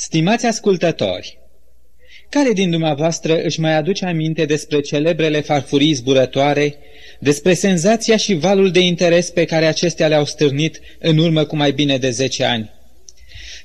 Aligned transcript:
Stimați 0.00 0.46
ascultători, 0.46 1.38
care 2.28 2.52
din 2.52 2.70
dumneavoastră 2.70 3.42
își 3.42 3.60
mai 3.60 3.76
aduce 3.76 4.04
aminte 4.04 4.44
despre 4.44 4.80
celebrele 4.80 5.40
farfurii 5.40 5.92
zburătoare, 5.92 6.76
despre 7.20 7.54
senzația 7.54 8.16
și 8.16 8.34
valul 8.34 8.70
de 8.70 8.80
interes 8.80 9.30
pe 9.30 9.44
care 9.44 9.66
acestea 9.66 10.08
le-au 10.08 10.24
stârnit 10.24 10.80
în 10.98 11.18
urmă 11.18 11.44
cu 11.44 11.56
mai 11.56 11.72
bine 11.72 11.96
de 11.96 12.10
10 12.10 12.44
ani? 12.44 12.70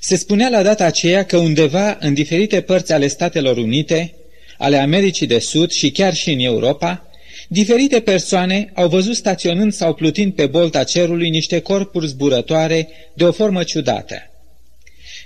Se 0.00 0.16
spunea 0.16 0.48
la 0.48 0.62
data 0.62 0.84
aceea 0.84 1.24
că 1.24 1.36
undeva 1.36 1.96
în 2.00 2.14
diferite 2.14 2.60
părți 2.60 2.92
ale 2.92 3.06
Statelor 3.06 3.56
Unite, 3.56 4.14
ale 4.58 4.76
Americii 4.76 5.26
de 5.26 5.38
Sud 5.38 5.70
și 5.70 5.90
chiar 5.90 6.14
și 6.14 6.30
în 6.30 6.40
Europa, 6.40 7.10
diferite 7.48 8.00
persoane 8.00 8.72
au 8.74 8.88
văzut 8.88 9.14
staționând 9.14 9.72
sau 9.72 9.94
plutind 9.94 10.34
pe 10.34 10.46
bolta 10.46 10.84
cerului 10.84 11.30
niște 11.30 11.60
corpuri 11.60 12.06
zburătoare 12.06 12.88
de 13.14 13.24
o 13.24 13.32
formă 13.32 13.62
ciudată. 13.62 14.28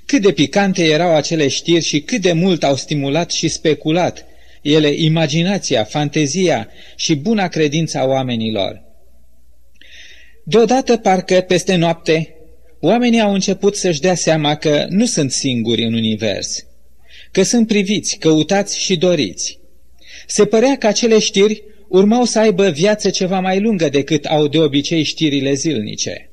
Cât 0.08 0.22
de 0.22 0.32
picante 0.32 0.84
erau 0.84 1.14
acele 1.14 1.48
știri 1.48 1.84
și 1.84 2.00
cât 2.00 2.20
de 2.20 2.32
mult 2.32 2.64
au 2.64 2.76
stimulat 2.76 3.30
și 3.30 3.48
speculat 3.48 4.26
ele 4.62 4.92
imaginația, 4.94 5.84
fantezia 5.84 6.68
și 6.96 7.16
buna 7.16 7.48
credință 7.48 7.98
a 7.98 8.04
oamenilor. 8.04 8.82
Deodată, 10.44 10.96
parcă 10.96 11.40
peste 11.40 11.74
noapte, 11.74 12.34
oamenii 12.80 13.20
au 13.20 13.32
început 13.32 13.76
să-și 13.76 14.00
dea 14.00 14.14
seama 14.14 14.54
că 14.54 14.86
nu 14.88 15.06
sunt 15.06 15.32
singuri 15.32 15.84
în 15.84 15.94
univers, 15.94 16.64
că 17.30 17.42
sunt 17.42 17.66
priviți, 17.66 18.16
căutați 18.16 18.80
și 18.80 18.96
doriți. 18.96 19.58
Se 20.26 20.44
părea 20.44 20.76
că 20.76 20.86
acele 20.86 21.18
știri 21.18 21.62
urmau 21.88 22.24
să 22.24 22.38
aibă 22.38 22.70
viață 22.70 23.10
ceva 23.10 23.40
mai 23.40 23.60
lungă 23.60 23.88
decât 23.88 24.24
au 24.24 24.48
de 24.48 24.58
obicei 24.58 25.02
știrile 25.02 25.52
zilnice. 25.52 26.30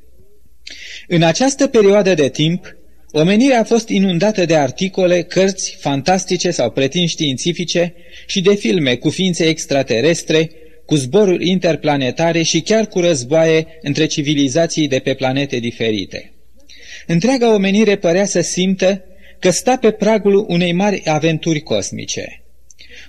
În 1.07 1.21
această 1.21 1.67
perioadă 1.67 2.13
de 2.13 2.29
timp, 2.29 2.75
Omenirea 3.17 3.59
a 3.59 3.63
fost 3.63 3.89
inundată 3.89 4.45
de 4.45 4.55
articole, 4.55 5.21
cărți 5.21 5.75
fantastice 5.79 6.51
sau 6.51 6.71
pretin 6.71 7.07
științifice 7.07 7.93
și 8.27 8.41
de 8.41 8.55
filme 8.55 8.95
cu 8.95 9.09
ființe 9.09 9.45
extraterestre, 9.45 10.51
cu 10.85 10.95
zboruri 10.95 11.49
interplanetare 11.49 12.41
și 12.41 12.61
chiar 12.61 12.87
cu 12.87 12.99
războaie 12.99 13.67
între 13.81 14.05
civilizații 14.05 14.87
de 14.87 14.99
pe 14.99 15.13
planete 15.13 15.59
diferite. 15.59 16.33
Întreaga 17.07 17.53
omenire 17.53 17.95
părea 17.95 18.25
să 18.25 18.41
simtă 18.41 19.03
că 19.39 19.49
sta 19.49 19.77
pe 19.77 19.91
pragul 19.91 20.45
unei 20.47 20.71
mari 20.71 21.01
aventuri 21.05 21.59
cosmice. 21.59 22.43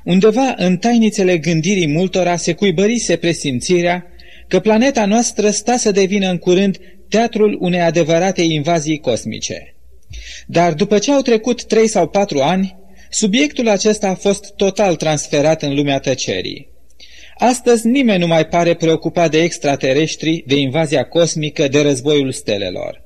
Undeva 0.04 0.54
în 0.56 0.76
tainițele 0.76 1.38
gândirii 1.38 1.86
multora 1.86 2.36
se 2.36 2.52
cuibărise 2.52 3.16
presimțirea 3.16 4.06
că 4.48 4.60
planeta 4.60 5.06
noastră 5.06 5.50
sta 5.50 5.76
să 5.76 5.90
devină 5.90 6.30
în 6.30 6.38
curând 6.38 6.78
teatrul 7.08 7.56
unei 7.60 7.80
adevărate 7.80 8.42
invazii 8.42 8.98
cosmice– 8.98 9.70
dar 10.46 10.74
după 10.74 10.98
ce 10.98 11.12
au 11.12 11.20
trecut 11.20 11.64
trei 11.64 11.88
sau 11.88 12.08
patru 12.08 12.40
ani, 12.40 12.76
subiectul 13.10 13.68
acesta 13.68 14.08
a 14.08 14.14
fost 14.14 14.52
total 14.56 14.96
transferat 14.96 15.62
în 15.62 15.74
lumea 15.74 15.98
tăcerii. 15.98 16.68
Astăzi 17.38 17.86
nimeni 17.86 18.18
nu 18.18 18.26
mai 18.26 18.46
pare 18.46 18.74
preocupat 18.74 19.30
de 19.30 19.42
extraterestri, 19.42 20.44
de 20.46 20.56
invazia 20.56 21.04
cosmică, 21.04 21.68
de 21.68 21.80
războiul 21.80 22.32
stelelor. 22.32 23.04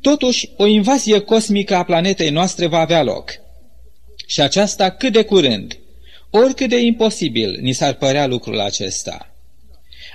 Totuși, 0.00 0.48
o 0.56 0.66
invazie 0.66 1.18
cosmică 1.18 1.74
a 1.74 1.84
planetei 1.84 2.30
noastre 2.30 2.66
va 2.66 2.78
avea 2.78 3.02
loc. 3.02 3.32
Și 4.26 4.40
aceasta 4.40 4.90
cât 4.90 5.12
de 5.12 5.22
curând. 5.22 5.78
Oricât 6.30 6.68
de 6.68 6.80
imposibil 6.80 7.58
ni 7.60 7.72
s-ar 7.72 7.94
părea 7.94 8.26
lucrul 8.26 8.60
acesta. 8.60 9.34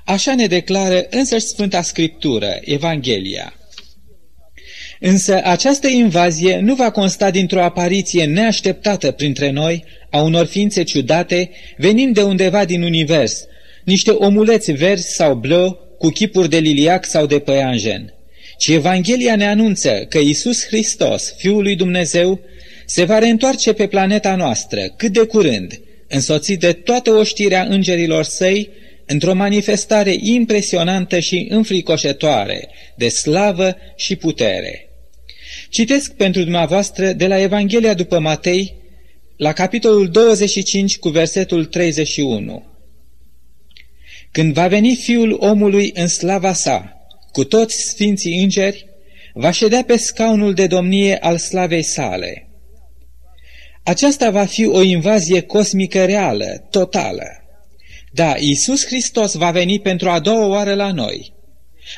Așa 0.05 0.35
ne 0.35 0.45
declară 0.45 1.07
însăși 1.09 1.45
Sfânta 1.45 1.81
Scriptură, 1.81 2.59
Evanghelia. 2.61 3.53
Însă 5.00 5.42
această 5.44 5.88
invazie 5.88 6.59
nu 6.59 6.76
va 6.76 6.92
consta 6.92 7.31
dintr-o 7.31 7.64
apariție 7.64 8.26
neașteptată 8.26 9.12
printre 9.12 9.50
noi 9.50 9.84
a 10.09 10.22
unor 10.22 10.45
ființe 10.45 10.84
ciudate 10.84 11.50
venind 11.78 12.14
de 12.14 12.22
undeva 12.22 12.66
din 12.66 12.81
univers, 12.81 13.45
niște 13.84 14.12
omuleți 14.12 14.72
verzi 14.72 15.13
sau 15.13 15.36
bleu 15.36 15.80
cu 15.97 16.09
chipuri 16.09 16.50
de 16.50 16.57
liliac 16.57 17.06
sau 17.06 17.25
de 17.25 17.40
păianjen, 17.40 18.13
ci 18.57 18.68
Evanghelia 18.68 19.36
ne 19.36 19.47
anunță 19.47 20.06
că 20.09 20.18
Isus 20.18 20.66
Hristos, 20.66 21.34
Fiul 21.38 21.62
lui 21.62 21.75
Dumnezeu, 21.75 22.40
se 22.86 23.03
va 23.03 23.19
reîntoarce 23.19 23.74
pe 23.74 23.88
planeta 23.88 24.36
noastră 24.36 24.81
cât 24.97 25.12
de 25.13 25.19
curând, 25.19 25.81
însoțit 26.07 26.59
de 26.59 26.72
toată 26.72 27.12
oștirea 27.12 27.66
îngerilor 27.69 28.24
săi, 28.24 28.69
într-o 29.06 29.34
manifestare 29.34 30.16
impresionantă 30.19 31.19
și 31.19 31.47
înfricoșătoare 31.50 32.69
de 32.96 33.07
slavă 33.07 33.75
și 33.96 34.16
putere. 34.16 34.87
Citesc 35.69 36.13
pentru 36.13 36.41
dumneavoastră 36.41 37.11
de 37.11 37.28
la 37.28 37.39
Evanghelia 37.39 37.94
după 37.94 38.19
Matei, 38.19 38.75
la 39.38 39.53
capitolul 39.53 40.09
25 40.09 40.97
cu 40.97 41.09
versetul 41.09 41.66
31. 41.66 42.66
Când 44.31 44.53
va 44.53 44.67
veni 44.67 44.95
Fiul 44.95 45.38
omului 45.39 45.91
în 45.94 46.07
slava 46.07 46.53
sa, 46.53 46.91
cu 47.31 47.44
toți 47.44 47.81
sfinții 47.81 48.44
îngeri, 48.44 48.85
va 49.33 49.51
ședea 49.51 49.83
pe 49.83 49.97
scaunul 49.97 50.53
de 50.53 50.67
domnie 50.67 51.17
al 51.17 51.38
slavei 51.38 51.83
sale. 51.83 52.47
Aceasta 53.83 54.29
va 54.29 54.45
fi 54.45 54.66
o 54.66 54.81
invazie 54.81 55.41
cosmică 55.41 56.06
reală, 56.06 56.67
totală. 56.69 57.25
Da, 58.11 58.35
Iisus 58.39 58.85
Hristos 58.85 59.33
va 59.33 59.51
veni 59.51 59.79
pentru 59.79 60.09
a 60.09 60.19
doua 60.19 60.47
oară 60.47 60.73
la 60.73 60.91
noi– 60.91 61.31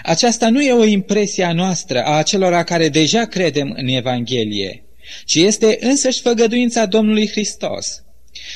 aceasta 0.03 0.49
nu 0.49 0.61
e 0.61 0.71
o 0.71 0.85
impresie 0.85 1.43
a 1.43 1.53
noastră, 1.53 2.03
a 2.03 2.17
acelora 2.17 2.63
care 2.63 2.89
deja 2.89 3.25
credem 3.25 3.73
în 3.77 3.87
Evanghelie, 3.87 4.83
ci 5.25 5.35
este 5.35 5.77
însăși 5.79 6.21
făgăduința 6.21 6.85
Domnului 6.85 7.29
Hristos. 7.29 8.03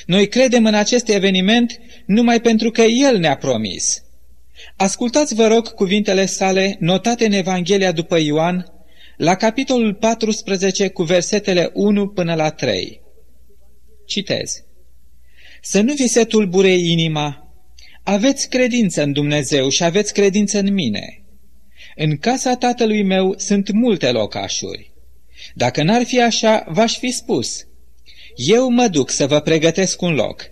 Noi 0.06 0.28
credem 0.28 0.66
în 0.66 0.74
acest 0.74 1.08
eveniment 1.08 1.80
numai 2.06 2.42
pentru 2.42 2.72
că 2.72 2.82
El 2.82 3.18
ne-a 3.18 3.38
promis. 3.38 4.04
Ascultați, 4.76 5.36
vă 5.36 5.48
rog, 5.48 5.74
cuvintele 5.74 6.26
sale 6.26 6.76
notate 6.80 7.26
în 7.26 7.32
Evanghelia 7.32 7.92
după 7.92 8.20
Ioan, 8.20 8.66
la 9.18 9.36
capitolul 9.36 9.94
14 9.94 10.88
cu 10.88 11.04
versetele 11.04 11.70
1 11.74 12.08
până 12.08 12.36
la 12.36 12.50
3. 12.50 13.02
Citez. 14.06 14.64
Să 15.62 15.82
nu 15.82 15.94
vi 15.94 16.08
se 16.08 16.24
tulbure 16.24 16.72
inima, 16.72 17.54
aveți 18.04 18.50
credință 18.50 19.04
în 19.04 19.12
Dumnezeu 19.12 19.70
și 19.70 19.84
aveți 19.84 20.14
credință 20.14 20.60
în 20.60 20.74
mine. 20.74 21.23
În 21.96 22.18
casa 22.18 22.56
tatălui 22.56 23.04
meu 23.04 23.34
sunt 23.38 23.72
multe 23.72 24.12
locașuri. 24.12 24.92
Dacă 25.54 25.84
n-ar 25.84 26.04
fi 26.04 26.22
așa, 26.22 26.66
v-aș 26.68 26.98
fi 26.98 27.12
spus. 27.12 27.68
Eu 28.36 28.70
mă 28.70 28.88
duc 28.88 29.10
să 29.10 29.28
vă 29.28 29.40
pregătesc 29.40 30.02
un 30.02 30.14
loc. 30.14 30.52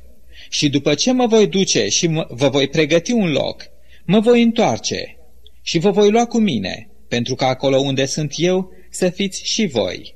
Și 0.49 0.69
după 0.69 0.93
ce 0.93 1.11
mă 1.11 1.27
voi 1.27 1.47
duce 1.47 1.87
și 1.87 2.07
vă 2.29 2.49
voi 2.49 2.67
pregăti 2.67 3.11
un 3.11 3.31
loc, 3.31 3.65
mă 4.05 4.19
voi 4.19 4.41
întoarce 4.41 5.17
și 5.61 5.77
vă 5.77 5.91
voi 5.91 6.09
lua 6.09 6.25
cu 6.25 6.39
mine, 6.39 6.89
pentru 7.07 7.35
că 7.35 7.45
acolo 7.45 7.77
unde 7.77 8.05
sunt 8.05 8.33
eu 8.35 8.71
să 8.89 9.09
fiți 9.09 9.45
și 9.45 9.65
voi. 9.65 10.15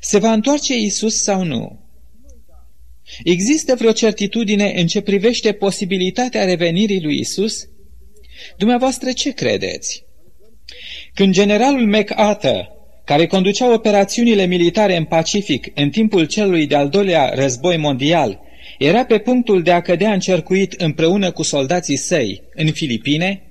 Se 0.00 0.18
va 0.18 0.32
întoarce 0.32 0.76
Isus 0.76 1.22
sau 1.22 1.44
nu? 1.44 1.80
Există 3.24 3.74
vreo 3.74 3.92
certitudine 3.92 4.72
în 4.76 4.86
ce 4.86 5.00
privește 5.00 5.52
posibilitatea 5.52 6.44
revenirii 6.44 7.02
lui 7.02 7.18
Isus? 7.18 7.68
Dumneavoastră 8.56 9.12
ce 9.12 9.30
credeți? 9.30 10.04
Când 11.14 11.34
generalul 11.34 11.86
MacArthur, 11.86 12.70
care 13.04 13.26
conducea 13.26 13.72
operațiunile 13.72 14.46
militare 14.46 14.96
în 14.96 15.04
Pacific 15.04 15.66
în 15.74 15.90
timpul 15.90 16.26
celui 16.26 16.66
de-al 16.66 16.88
doilea 16.88 17.32
război 17.34 17.76
mondial, 17.76 18.40
era 18.78 19.04
pe 19.04 19.18
punctul 19.18 19.62
de 19.62 19.70
a 19.70 19.80
cădea 19.80 20.12
încercuit 20.12 20.72
împreună 20.72 21.30
cu 21.30 21.42
soldații 21.42 21.96
săi 21.96 22.42
în 22.54 22.72
Filipine, 22.72 23.42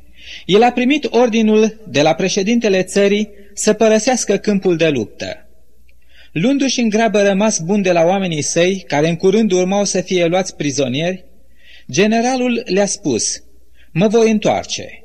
el 0.45 0.63
a 0.63 0.71
primit 0.71 1.07
ordinul 1.09 1.81
de 1.87 2.01
la 2.01 2.13
președintele 2.13 2.83
țării 2.83 3.29
să 3.53 3.73
părăsească 3.73 4.37
câmpul 4.37 4.77
de 4.77 4.87
luptă. 4.87 5.45
Luându-și 6.31 6.79
în 6.79 6.89
grabă 6.89 7.21
rămas 7.21 7.59
bun 7.59 7.81
de 7.81 7.91
la 7.91 8.03
oamenii 8.03 8.41
săi, 8.41 8.83
care 8.87 9.09
în 9.09 9.15
curând 9.15 9.51
urmau 9.51 9.83
să 9.83 10.01
fie 10.01 10.25
luați 10.25 10.55
prizonieri, 10.55 11.25
generalul 11.91 12.63
le-a 12.65 12.85
spus– 12.85 13.33
mă 13.91 14.07
voi 14.07 14.31
întoarce. 14.31 15.03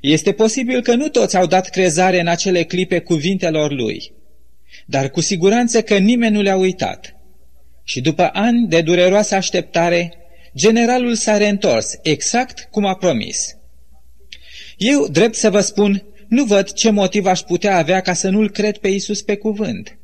Este 0.00 0.32
posibil 0.32 0.82
că 0.82 0.94
nu 0.94 1.08
toți 1.08 1.36
au 1.36 1.46
dat 1.46 1.68
crezare 1.68 2.20
în 2.20 2.26
acele 2.26 2.62
clipe 2.62 2.98
cuvintelor 2.98 3.72
lui, 3.72 4.12
dar 4.86 5.10
cu 5.10 5.20
siguranță 5.20 5.82
că 5.82 5.96
nimeni 5.96 6.34
nu 6.34 6.42
le-a 6.42 6.56
uitat. 6.56 7.16
Și 7.84 8.00
după 8.00 8.30
ani 8.32 8.68
de 8.68 8.80
dureroasă 8.80 9.34
așteptare, 9.34 10.12
generalul 10.56 11.14
s-a 11.14 11.36
reîntors 11.36 11.98
exact 12.02 12.68
cum 12.70 12.84
a 12.84 12.94
promis. 12.94 13.56
Eu, 14.76 15.08
drept 15.08 15.34
să 15.34 15.50
vă 15.50 15.60
spun, 15.60 16.04
nu 16.28 16.44
văd 16.44 16.72
ce 16.72 16.90
motiv 16.90 17.26
aș 17.26 17.40
putea 17.40 17.76
avea 17.76 18.00
ca 18.00 18.12
să 18.12 18.28
nu-l 18.28 18.50
cred 18.50 18.78
pe 18.78 18.88
Isus 18.88 19.22
pe 19.22 19.36
cuvânt. 19.36 19.98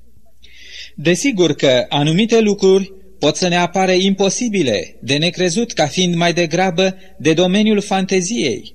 Desigur 0.95 1.55
că 1.55 1.87
anumite 1.89 2.41
lucruri 2.41 2.93
pot 3.21 3.37
să 3.37 3.49
ne 3.49 3.57
apare 3.57 3.97
imposibile, 3.97 4.97
de 5.01 5.17
necrezut 5.17 5.73
ca 5.73 5.87
fiind 5.87 6.15
mai 6.15 6.33
degrabă 6.33 6.97
de 7.19 7.33
domeniul 7.33 7.81
fanteziei. 7.81 8.75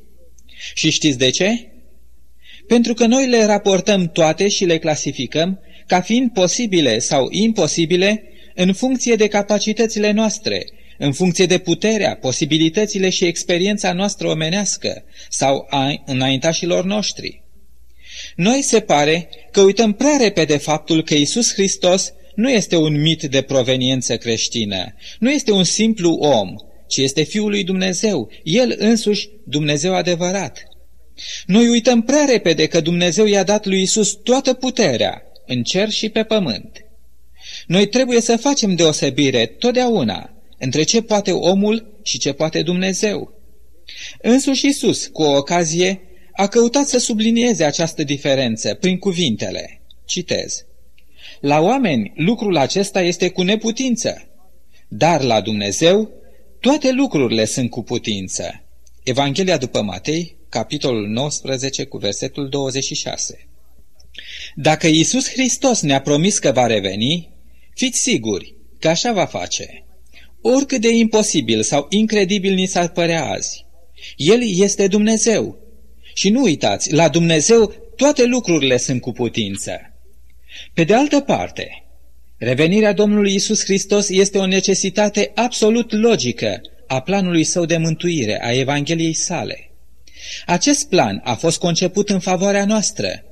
Și 0.73 0.89
știți 0.89 1.17
de 1.17 1.29
ce? 1.29 1.67
Pentru 2.67 2.93
că 2.93 3.05
noi 3.05 3.27
le 3.27 3.45
raportăm 3.45 4.09
toate 4.09 4.47
și 4.47 4.65
le 4.65 4.77
clasificăm 4.77 5.59
ca 5.87 6.01
fiind 6.01 6.31
posibile 6.31 6.99
sau 6.99 7.27
imposibile 7.31 8.23
în 8.55 8.73
funcție 8.73 9.15
de 9.15 9.27
capacitățile 9.27 10.11
noastre, 10.11 10.65
în 10.97 11.13
funcție 11.13 11.45
de 11.45 11.57
puterea, 11.57 12.15
posibilitățile 12.15 13.09
și 13.09 13.25
experiența 13.25 13.93
noastră 13.93 14.27
omenească 14.27 15.03
sau 15.29 15.67
a 15.69 16.03
înaintașilor 16.05 16.83
noștri. 16.83 17.43
Noi 18.35 18.61
se 18.61 18.79
pare 18.79 19.29
că 19.51 19.61
uităm 19.61 19.93
prea 19.93 20.17
repede 20.19 20.57
faptul 20.57 21.03
că 21.03 21.13
Isus 21.13 21.53
Hristos 21.53 22.13
nu 22.35 22.51
este 22.51 22.75
un 22.75 23.01
mit 23.01 23.23
de 23.23 23.41
proveniență 23.41 24.17
creștină, 24.17 24.95
nu 25.19 25.31
este 25.31 25.51
un 25.51 25.63
simplu 25.63 26.11
om, 26.11 26.55
ci 26.87 26.97
este 26.97 27.23
Fiul 27.23 27.49
lui 27.49 27.63
Dumnezeu, 27.63 28.31
El 28.43 28.75
însuși 28.77 29.29
Dumnezeu 29.45 29.93
adevărat. 29.93 30.63
Noi 31.45 31.67
uităm 31.67 32.01
prea 32.01 32.25
repede 32.25 32.67
că 32.67 32.79
Dumnezeu 32.79 33.25
i-a 33.25 33.43
dat 33.43 33.65
lui 33.65 33.81
Isus 33.81 34.13
toată 34.23 34.53
puterea, 34.53 35.21
în 35.45 35.63
cer 35.63 35.89
și 35.89 36.09
pe 36.09 36.23
pământ. 36.23 36.85
Noi 37.67 37.87
trebuie 37.87 38.21
să 38.21 38.37
facem 38.37 38.75
deosebire 38.75 39.45
totdeauna 39.45 40.29
între 40.57 40.83
ce 40.83 41.01
poate 41.01 41.31
omul 41.31 41.99
și 42.03 42.17
ce 42.17 42.33
poate 42.33 42.61
Dumnezeu. 42.61 43.33
Însuși 44.21 44.67
Isus, 44.67 45.07
cu 45.07 45.21
o 45.21 45.35
ocazie, 45.35 46.01
a 46.31 46.47
căutat 46.47 46.87
să 46.87 46.97
sublinieze 46.97 47.63
această 47.63 48.03
diferență 48.03 48.73
prin 48.73 48.97
cuvintele. 48.97 49.81
Citez. 50.05 50.65
La 51.39 51.59
oameni 51.59 52.11
lucrul 52.15 52.57
acesta 52.57 53.01
este 53.01 53.29
cu 53.29 53.41
neputință, 53.41 54.27
dar 54.87 55.21
la 55.21 55.41
Dumnezeu 55.41 56.09
toate 56.59 56.91
lucrurile 56.91 57.45
sunt 57.45 57.69
cu 57.69 57.83
putință. 57.83 58.63
Evanghelia 59.03 59.57
după 59.57 59.81
Matei, 59.81 60.37
capitolul 60.49 61.07
19, 61.07 61.83
cu 61.83 61.97
versetul 61.97 62.49
26. 62.49 63.47
Dacă 64.55 64.87
Iisus 64.87 65.29
Hristos 65.29 65.81
ne-a 65.81 66.01
promis 66.01 66.39
că 66.39 66.51
va 66.51 66.65
reveni, 66.65 67.29
fiți 67.73 68.01
siguri 68.01 68.55
că 68.79 68.87
așa 68.87 69.13
va 69.13 69.25
face. 69.25 69.85
Oricât 70.41 70.81
de 70.81 70.89
imposibil 70.89 71.63
sau 71.63 71.85
incredibil 71.89 72.53
ni 72.53 72.65
s-ar 72.65 72.89
părea 72.89 73.25
azi, 73.25 73.65
El 74.15 74.39
este 74.43 74.87
Dumnezeu. 74.87 75.57
Și 76.13 76.29
nu 76.29 76.41
uitați, 76.41 76.93
la 76.93 77.09
Dumnezeu 77.09 77.73
toate 77.95 78.25
lucrurile 78.25 78.77
sunt 78.77 79.01
cu 79.01 79.11
putință. 79.11 79.94
Pe 80.73 80.83
de 80.83 80.93
altă 80.93 81.19
parte, 81.19 81.83
revenirea 82.37 82.93
Domnului 82.93 83.33
Isus 83.33 83.63
Hristos 83.63 84.09
este 84.09 84.37
o 84.37 84.45
necesitate 84.45 85.31
absolut 85.35 85.91
logică 85.91 86.61
a 86.87 87.01
planului 87.01 87.43
său 87.43 87.65
de 87.65 87.77
mântuire, 87.77 88.43
a 88.43 88.51
Evangheliei 88.51 89.13
sale. 89.13 89.71
Acest 90.45 90.89
plan 90.89 91.21
a 91.23 91.33
fost 91.33 91.59
conceput 91.59 92.09
în 92.09 92.19
favoarea 92.19 92.65
noastră. 92.65 93.23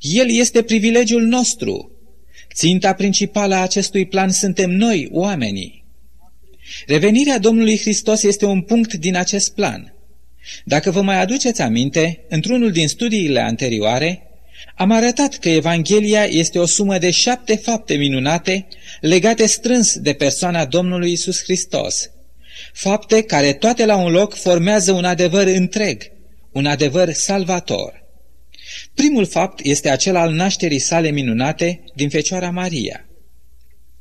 El 0.00 0.30
este 0.30 0.62
privilegiul 0.62 1.22
nostru. 1.22 1.90
Ținta 2.54 2.92
principală 2.92 3.54
a 3.54 3.62
acestui 3.62 4.06
plan 4.06 4.30
suntem 4.30 4.70
noi, 4.70 5.08
oamenii. 5.12 5.84
Revenirea 6.86 7.38
Domnului 7.38 7.78
Hristos 7.78 8.22
este 8.22 8.44
un 8.44 8.62
punct 8.62 8.94
din 8.94 9.16
acest 9.16 9.54
plan. 9.54 9.94
Dacă 10.64 10.90
vă 10.90 11.02
mai 11.02 11.20
aduceți 11.20 11.62
aminte, 11.62 12.24
într-unul 12.28 12.72
din 12.72 12.88
studiile 12.88 13.40
anterioare, 13.40 14.29
am 14.74 14.90
arătat 14.90 15.34
că 15.34 15.48
Evanghelia 15.48 16.24
este 16.24 16.58
o 16.58 16.66
sumă 16.66 16.98
de 16.98 17.10
șapte 17.10 17.56
fapte 17.56 17.94
minunate 17.94 18.66
legate 19.00 19.46
strâns 19.46 19.98
de 19.98 20.12
persoana 20.12 20.64
Domnului 20.64 21.12
Isus 21.12 21.42
Hristos. 21.42 22.10
Fapte 22.72 23.22
care 23.22 23.52
toate 23.52 23.84
la 23.84 23.96
un 23.96 24.10
loc 24.10 24.34
formează 24.34 24.92
un 24.92 25.04
adevăr 25.04 25.46
întreg, 25.46 26.02
un 26.52 26.66
adevăr 26.66 27.12
salvator. 27.12 28.00
Primul 28.94 29.26
fapt 29.26 29.60
este 29.62 29.88
acela 29.90 30.20
al 30.20 30.32
nașterii 30.32 30.78
sale 30.78 31.10
minunate 31.10 31.84
din 31.94 32.08
Fecioara 32.08 32.50
Maria. 32.50 33.04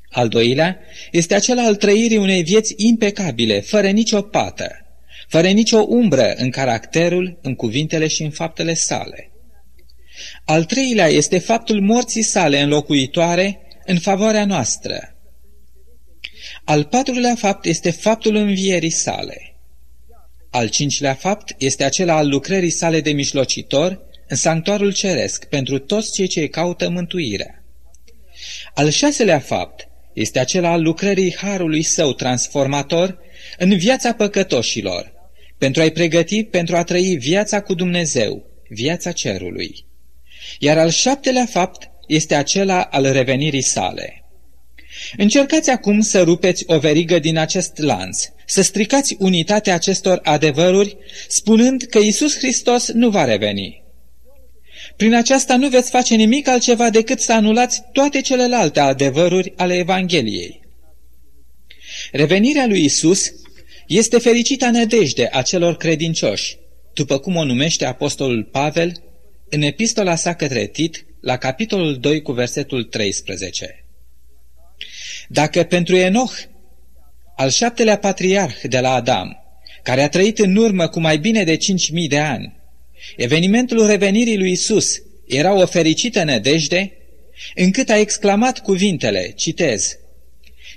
Al 0.10 0.28
doilea 0.28 0.80
este 1.12 1.36
acela 1.36 1.64
al 1.64 1.76
trăirii 1.76 2.18
unei 2.18 2.44
vieți 2.44 2.74
impecabile, 2.78 3.60
fără 3.60 3.88
nicio 3.90 4.22
pată, 4.22 4.72
fără 5.28 5.48
nicio 5.48 5.86
umbră 5.88 6.34
în 6.36 6.50
caracterul, 6.50 7.40
în 7.42 7.56
cuvintele 7.56 8.08
și 8.08 8.24
în 8.24 8.30
faptele 8.30 8.74
sale. 8.74 9.32
Al 10.46 10.64
treilea 10.64 11.08
este 11.08 11.38
faptul 11.40 11.82
morții 11.82 12.22
sale 12.22 12.60
înlocuitoare 12.60 13.60
în 13.86 14.00
favoarea 14.00 14.46
noastră. 14.46 15.16
Al 16.64 16.84
patrulea 16.84 17.36
fapt 17.36 17.66
este 17.66 17.92
faptul 17.92 18.36
învierii 18.36 18.90
sale. 18.90 19.56
Al 20.50 20.70
cincilea 20.70 21.14
fapt 21.14 21.56
este 21.58 21.84
acela 21.84 22.16
al 22.16 22.28
lucrării 22.28 22.70
sale 22.70 23.02
de 23.02 23.12
mișlocitor 23.12 24.02
în 24.28 24.36
sanctuarul 24.36 24.94
ceresc 24.94 25.46
pentru 25.46 25.80
toți 25.80 26.12
cei 26.12 26.28
ce 26.28 26.48
caută 26.48 26.90
mântuirea. 26.90 27.64
Al 28.74 28.90
șaselea 28.90 29.40
fapt 29.40 29.88
este 30.14 30.40
acela 30.40 30.72
al 30.72 30.82
lucrării 30.82 31.36
harului 31.36 31.82
său 31.82 32.14
transformator 32.14 33.18
în 33.58 33.78
viața 33.78 34.14
păcătoșilor, 34.14 35.12
pentru 35.58 35.82
a-i 35.82 35.92
pregăti 35.92 36.44
pentru 36.44 36.76
a 36.76 36.84
trăi 36.84 37.18
viața 37.18 37.62
cu 37.62 37.74
Dumnezeu, 37.74 38.46
viața 38.70 39.12
cerului. 39.12 39.86
Iar 40.60 40.78
al 40.78 40.90
șaptelea 40.90 41.46
fapt 41.46 41.90
este 42.08 42.36
acela 42.36 42.82
al 42.82 43.12
revenirii 43.12 43.62
sale. 43.62 44.24
Încercați 45.18 45.70
acum 45.70 46.02
să 46.02 46.22
rupeți 46.22 46.64
o 46.68 46.80
verigă 46.80 47.20
din 47.20 47.38
acest 47.38 47.78
lanț, 47.78 48.24
să 48.46 48.62
stricați 48.62 49.16
unitatea 49.20 49.74
acestor 49.74 50.20
adevăruri, 50.24 50.98
spunând 51.28 51.82
că 51.82 51.98
Isus 51.98 52.38
Hristos 52.38 52.92
nu 52.92 53.10
va 53.10 53.24
reveni. 53.24 53.84
Prin 54.96 55.14
aceasta 55.14 55.56
nu 55.56 55.70
veți 55.70 55.90
face 55.90 56.16
nimic 56.16 56.48
altceva 56.48 56.90
decât 56.90 57.20
să 57.20 57.34
anulați 57.34 57.82
toate 57.92 58.22
celelalte 58.22 58.80
adevăruri 58.80 59.54
ale 59.56 59.74
Evangheliei. 59.74 60.62
Revenirea 62.12 62.66
lui 62.66 62.84
Isus 62.84 63.32
este 63.88 64.18
fericita 64.18 64.72
nădejde 64.72 65.30
a 65.32 65.42
celor 65.42 65.78
credincioși, 65.78 66.58
după 66.94 67.18
cum 67.18 67.36
o 67.36 67.44
numește 67.44 67.86
apostolul 67.86 68.44
Pavel 68.44 69.04
în 69.50 69.62
epistola 69.62 70.16
sa 70.16 70.34
către 70.34 70.66
Tit, 70.66 71.06
la 71.22 71.38
capitolul 71.38 71.98
2 71.98 72.22
cu 72.22 72.32
versetul 72.32 72.84
13. 72.84 73.86
Dacă 75.28 75.64
pentru 75.64 75.96
Enoch, 75.96 76.34
al 77.36 77.50
șaptelea 77.50 77.98
patriarh 77.98 78.62
de 78.64 78.80
la 78.80 78.94
Adam, 78.94 79.44
care 79.84 80.02
a 80.02 80.10
trăit 80.10 80.40
în 80.40 80.56
urmă 80.56 80.88
cu 80.88 81.00
mai 81.00 81.18
bine 81.18 81.44
de 81.44 81.58
5.000 81.58 82.08
de 82.08 82.20
ani, 82.20 82.60
evenimentul 83.18 83.86
revenirii 83.86 84.38
lui 84.38 84.52
Isus 84.52 85.02
era 85.28 85.54
o 85.54 85.66
fericită 85.66 86.24
nădejde, 86.24 86.92
încât 87.56 87.90
a 87.90 87.98
exclamat 87.98 88.60
cuvintele, 88.60 89.34
citez, 89.36 89.98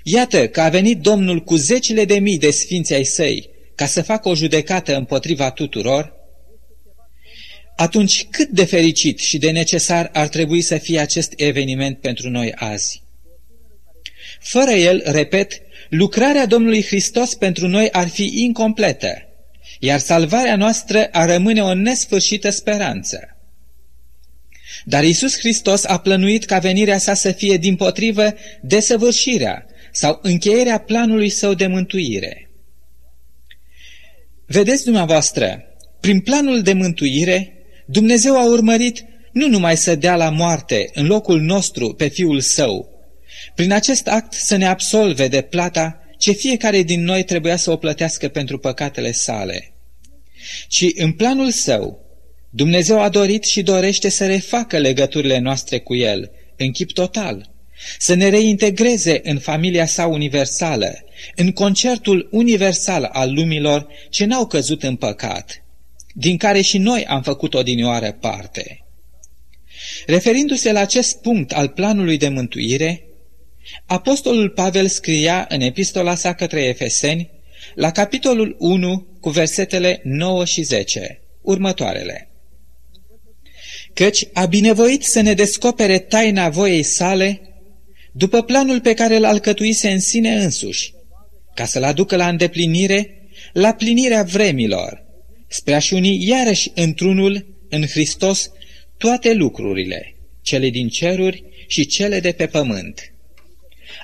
Iată 0.03 0.47
că 0.47 0.61
a 0.61 0.69
venit 0.69 0.99
Domnul 0.99 1.39
cu 1.39 1.55
zecile 1.55 2.05
de 2.05 2.19
mii 2.19 2.37
de 2.37 2.51
sfinți 2.51 2.93
ai 2.93 3.03
săi 3.03 3.49
ca 3.75 3.85
să 3.85 4.01
facă 4.01 4.29
o 4.29 4.35
judecată 4.35 4.95
împotriva 4.95 5.51
tuturor, 5.51 6.13
atunci 7.75 8.25
cât 8.29 8.49
de 8.49 8.65
fericit 8.65 9.19
și 9.19 9.37
de 9.37 9.51
necesar 9.51 10.09
ar 10.13 10.27
trebui 10.27 10.61
să 10.61 10.77
fie 10.77 10.99
acest 10.99 11.33
eveniment 11.35 11.99
pentru 11.99 12.29
noi 12.29 12.53
azi? 12.55 13.01
Fără 14.39 14.71
el, 14.71 15.01
repet, 15.05 15.61
lucrarea 15.89 16.45
Domnului 16.45 16.83
Hristos 16.83 17.33
pentru 17.33 17.67
noi 17.67 17.91
ar 17.91 18.07
fi 18.07 18.31
incompletă, 18.35 19.27
iar 19.79 19.99
salvarea 19.99 20.55
noastră 20.55 21.05
ar 21.11 21.29
rămâne 21.29 21.61
o 21.61 21.73
nesfârșită 21.73 22.49
speranță. 22.49 23.19
Dar 24.85 25.03
Isus 25.03 25.37
Hristos 25.37 25.85
a 25.85 25.97
plănuit 25.97 26.45
ca 26.45 26.59
venirea 26.59 26.97
sa 26.97 27.13
să 27.13 27.31
fie 27.31 27.57
din 27.57 27.75
potrivă 27.75 28.33
desăvârșirea 28.61 29.65
sau 29.91 30.19
încheierea 30.21 30.77
planului 30.77 31.29
său 31.29 31.53
de 31.53 31.67
mântuire. 31.67 32.49
Vedeți 34.45 34.83
dumneavoastră, 34.83 35.63
prin 35.99 36.19
planul 36.19 36.61
de 36.61 36.73
mântuire, 36.73 37.53
Dumnezeu 37.93 38.37
a 38.37 38.45
urmărit 38.45 39.05
nu 39.31 39.47
numai 39.47 39.77
să 39.77 39.95
dea 39.95 40.15
la 40.15 40.29
moarte 40.29 40.89
în 40.93 41.05
locul 41.05 41.41
nostru 41.41 41.93
pe 41.93 42.07
Fiul 42.07 42.39
Său, 42.39 42.89
prin 43.55 43.71
acest 43.71 44.07
act 44.07 44.33
să 44.33 44.55
ne 44.55 44.65
absolve 44.65 45.27
de 45.27 45.41
plata 45.41 45.99
ce 46.17 46.31
fiecare 46.31 46.81
din 46.81 47.03
noi 47.03 47.23
trebuia 47.23 47.55
să 47.55 47.71
o 47.71 47.75
plătească 47.75 48.27
pentru 48.27 48.57
păcatele 48.57 49.11
sale, 49.11 49.73
ci 50.67 50.85
în 50.95 51.11
planul 51.11 51.51
Său, 51.51 51.99
Dumnezeu 52.49 53.01
a 53.01 53.09
dorit 53.09 53.43
și 53.43 53.61
dorește 53.61 54.09
să 54.09 54.25
refacă 54.25 54.77
legăturile 54.77 55.37
noastre 55.37 55.79
cu 55.79 55.95
El, 55.95 56.31
în 56.57 56.71
chip 56.71 56.91
total, 56.91 57.51
să 57.97 58.13
ne 58.13 58.29
reintegreze 58.29 59.19
în 59.23 59.39
familia 59.39 59.85
sa 59.85 60.05
universală, 60.05 60.93
în 61.35 61.51
concertul 61.51 62.27
universal 62.31 63.09
al 63.11 63.33
lumilor 63.33 63.87
ce 64.09 64.25
n-au 64.25 64.47
căzut 64.47 64.83
în 64.83 64.95
păcat, 64.95 65.62
din 66.13 66.37
care 66.37 66.61
și 66.61 66.77
noi 66.77 67.05
am 67.05 67.21
făcut 67.21 67.53
odinioară 67.53 68.11
parte. 68.11 68.77
Referindu-se 70.05 70.71
la 70.71 70.79
acest 70.79 71.21
punct 71.21 71.51
al 71.51 71.67
planului 71.67 72.17
de 72.17 72.29
mântuire, 72.29 73.07
Apostolul 73.85 74.49
Pavel 74.49 74.87
scria 74.87 75.45
în 75.49 75.61
epistola 75.61 76.15
sa 76.15 76.33
către 76.33 76.61
Efeseni, 76.61 77.29
la 77.75 77.91
capitolul 77.91 78.55
1, 78.59 79.07
cu 79.19 79.29
versetele 79.29 79.99
9 80.03 80.45
și 80.45 80.61
10, 80.61 81.21
următoarele. 81.41 82.27
căci 83.93 84.27
a 84.33 84.45
binevoit 84.45 85.03
să 85.03 85.21
ne 85.21 85.33
descopere 85.33 85.99
taina 85.99 86.49
voiei 86.49 86.83
sale 86.83 87.41
după 88.11 88.41
planul 88.41 88.81
pe 88.81 88.93
care 88.93 89.15
îl 89.15 89.25
alcătuise 89.25 89.89
în 89.89 89.99
sine 89.99 90.43
însuși, 90.43 90.93
ca 91.55 91.65
să-l 91.65 91.83
aducă 91.83 92.15
la 92.15 92.27
îndeplinire, 92.27 93.27
la 93.53 93.73
plinirea 93.73 94.23
vremilor, 94.23 95.02
spre 95.53 95.73
a-și 95.73 95.93
uni 95.93 96.27
iarăși 96.27 96.71
într-unul, 96.75 97.45
în 97.69 97.85
Hristos, 97.85 98.51
toate 98.97 99.33
lucrurile, 99.33 100.15
cele 100.41 100.69
din 100.69 100.87
ceruri 100.87 101.43
și 101.67 101.85
cele 101.85 102.19
de 102.19 102.31
pe 102.31 102.45
pământ. 102.45 103.13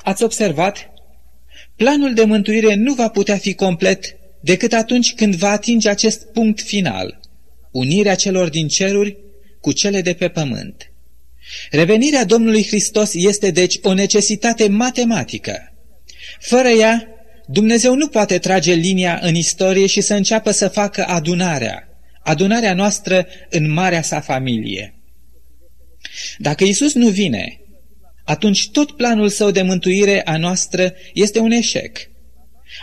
Ați 0.03 0.23
observat? 0.23 0.89
Planul 1.75 2.13
de 2.13 2.23
mântuire 2.23 2.73
nu 2.73 2.93
va 2.93 3.07
putea 3.07 3.37
fi 3.37 3.53
complet 3.53 4.15
decât 4.41 4.73
atunci 4.73 5.13
când 5.13 5.35
va 5.35 5.49
atinge 5.49 5.89
acest 5.89 6.31
punct 6.33 6.61
final, 6.61 7.19
unirea 7.71 8.15
celor 8.15 8.49
din 8.49 8.67
ceruri 8.67 9.17
cu 9.61 9.71
cele 9.71 10.01
de 10.01 10.13
pe 10.13 10.29
pământ. 10.29 10.91
Revenirea 11.71 12.25
Domnului 12.25 12.65
Hristos 12.65 13.13
este 13.13 13.51
deci 13.51 13.77
o 13.81 13.93
necesitate 13.93 14.67
matematică. 14.67 15.73
Fără 16.39 16.67
ea, 16.67 17.07
Dumnezeu 17.51 17.95
nu 17.95 18.07
poate 18.07 18.37
trage 18.37 18.73
linia 18.73 19.19
în 19.21 19.35
istorie 19.35 19.85
și 19.85 20.01
să 20.01 20.13
înceapă 20.13 20.51
să 20.51 20.67
facă 20.67 21.05
adunarea, 21.07 21.87
adunarea 22.23 22.73
noastră 22.73 23.27
în 23.49 23.71
marea 23.71 24.01
sa 24.01 24.19
familie. 24.19 24.93
Dacă 26.37 26.63
Isus 26.63 26.93
nu 26.93 27.07
vine, 27.07 27.61
atunci 28.23 28.69
tot 28.69 28.91
planul 28.91 29.29
său 29.29 29.51
de 29.51 29.61
mântuire 29.61 30.21
a 30.25 30.37
noastră 30.37 30.93
este 31.13 31.39
un 31.39 31.51
eșec. 31.51 31.97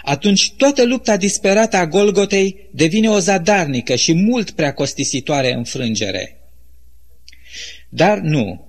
Atunci 0.02 0.52
toată 0.56 0.84
lupta 0.84 1.16
disperată 1.16 1.76
a 1.76 1.86
Golgotei 1.86 2.68
devine 2.72 3.08
o 3.08 3.18
zadarnică 3.18 3.94
și 3.94 4.14
mult 4.14 4.50
prea 4.50 4.72
costisitoare 4.72 5.52
înfrângere. 5.52 6.40
Dar 7.88 8.18
nu, 8.18 8.66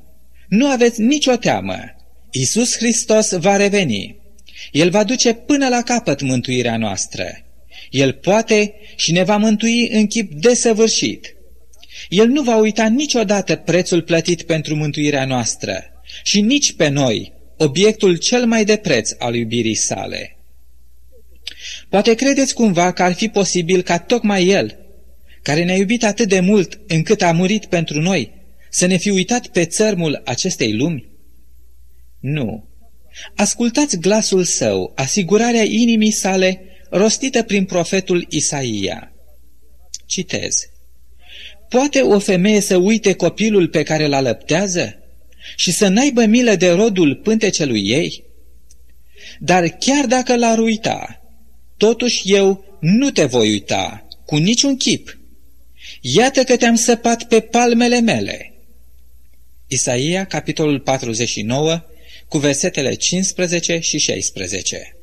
nu 0.48 0.68
aveți 0.68 1.02
nicio 1.02 1.36
teamă. 1.36 1.80
Isus 2.32 2.76
Hristos 2.76 3.32
va 3.32 3.56
reveni. 3.56 4.26
El 4.72 4.90
va 4.90 5.04
duce 5.04 5.34
până 5.34 5.68
la 5.68 5.82
capăt 5.82 6.22
mântuirea 6.22 6.78
noastră. 6.78 7.26
El 7.90 8.14
poate 8.14 8.74
și 8.96 9.12
ne 9.12 9.24
va 9.24 9.38
mântui 9.38 9.88
în 9.88 10.08
chip 10.08 10.32
desăvârșit. 10.34 11.36
El 12.10 12.28
nu 12.28 12.42
va 12.42 12.56
uita 12.56 12.88
niciodată 12.88 13.56
prețul 13.56 14.02
plătit 14.02 14.42
pentru 14.42 14.76
mântuirea 14.76 15.26
noastră 15.26 15.84
și 16.24 16.42
nici 16.42 16.74
pe 16.74 16.88
noi, 16.88 17.34
obiectul 17.58 18.16
cel 18.16 18.46
mai 18.46 18.66
de 18.66 18.76
preț 18.76 19.12
al 19.18 19.36
iubirii 19.36 19.76
sale. 19.76 20.38
Poate 21.90 22.14
credeți 22.14 22.54
cumva 22.54 22.92
că 22.92 23.04
ar 23.04 23.14
fi 23.14 23.28
posibil 23.28 23.82
ca 23.82 24.00
tocmai 24.00 24.48
El, 24.48 24.78
care 25.42 25.64
ne-a 25.64 25.76
iubit 25.76 26.04
atât 26.04 26.28
de 26.28 26.40
mult 26.40 26.80
încât 26.88 27.22
a 27.22 27.32
murit 27.32 27.66
pentru 27.66 28.02
noi, 28.02 28.32
să 28.70 28.86
ne 28.86 28.98
fi 28.98 29.10
uitat 29.10 29.48
pe 29.48 29.66
țărmul 29.66 30.22
acestei 30.26 30.74
lumi? 30.74 31.06
Nu. 32.20 32.68
Ascultați 33.36 33.98
glasul 33.98 34.44
său, 34.44 34.92
asigurarea 34.96 35.64
inimii 35.64 36.12
sale, 36.12 36.62
rostită 36.90 37.44
prin 37.44 37.66
profetul 37.66 38.26
Isaia. 38.30 39.12
Citez. 40.06 40.70
Poate 41.70 42.02
o 42.02 42.20
femeie 42.20 42.60
să 42.60 42.76
uite 42.76 43.14
copilul 43.14 43.68
pe 43.68 43.84
care 43.84 44.06
îl 44.06 44.14
alăptează 44.14 44.96
și 45.56 45.72
să 45.72 45.88
n-aibă 45.88 46.26
milă 46.26 46.56
de 46.56 46.70
rodul 46.70 47.16
pântecelui 47.16 47.90
ei? 47.90 48.24
Dar 49.40 49.68
chiar 49.68 50.06
dacă 50.06 50.36
l-ar 50.36 50.60
uita, 50.60 51.22
totuși 51.78 52.34
eu 52.34 52.78
nu 52.80 53.12
te 53.12 53.26
voi 53.26 53.50
uita 53.50 54.08
cu 54.26 54.36
niciun 54.36 54.78
chip. 54.78 55.18
Iată 56.02 56.44
că 56.44 56.58
te-am 56.58 56.76
săpat 56.76 57.24
pe 57.24 57.40
palmele 57.40 58.00
mele. 58.00 58.54
Isaia, 59.68 60.26
capitolul 60.26 60.80
49, 60.80 61.84
cu 62.28 62.38
versetele 62.38 62.94
15 62.94 63.80
și 63.80 63.98
16. 63.98 64.98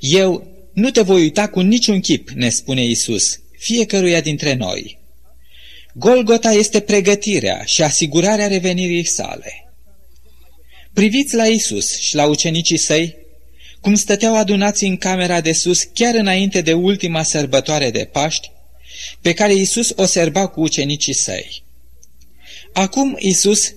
Eu 0.00 0.46
nu 0.72 0.90
te 0.90 1.00
voi 1.00 1.20
uita 1.20 1.48
cu 1.48 1.60
niciun 1.60 2.00
chip, 2.00 2.28
ne 2.28 2.48
spune 2.48 2.84
Isus, 2.84 3.40
fiecăruia 3.58 4.20
dintre 4.20 4.54
noi. 4.54 4.98
Golgota 5.94 6.50
este 6.50 6.80
pregătirea 6.80 7.62
și 7.64 7.82
asigurarea 7.82 8.46
revenirii 8.46 9.04
sale. 9.04 9.72
Priviți 10.92 11.34
la 11.34 11.46
Isus 11.46 11.98
și 11.98 12.14
la 12.14 12.26
ucenicii 12.26 12.76
săi, 12.76 13.16
cum 13.80 13.94
stăteau 13.94 14.36
adunați 14.36 14.84
în 14.84 14.96
camera 14.96 15.40
de 15.40 15.52
sus 15.52 15.82
chiar 15.92 16.14
înainte 16.14 16.60
de 16.60 16.72
ultima 16.72 17.22
sărbătoare 17.22 17.90
de 17.90 18.04
Paști, 18.04 18.50
pe 19.20 19.32
care 19.32 19.54
Isus 19.54 19.92
o 19.96 20.04
serba 20.04 20.46
cu 20.46 20.60
ucenicii 20.60 21.12
săi. 21.12 21.62
Acum 22.72 23.16
Isus 23.18 23.74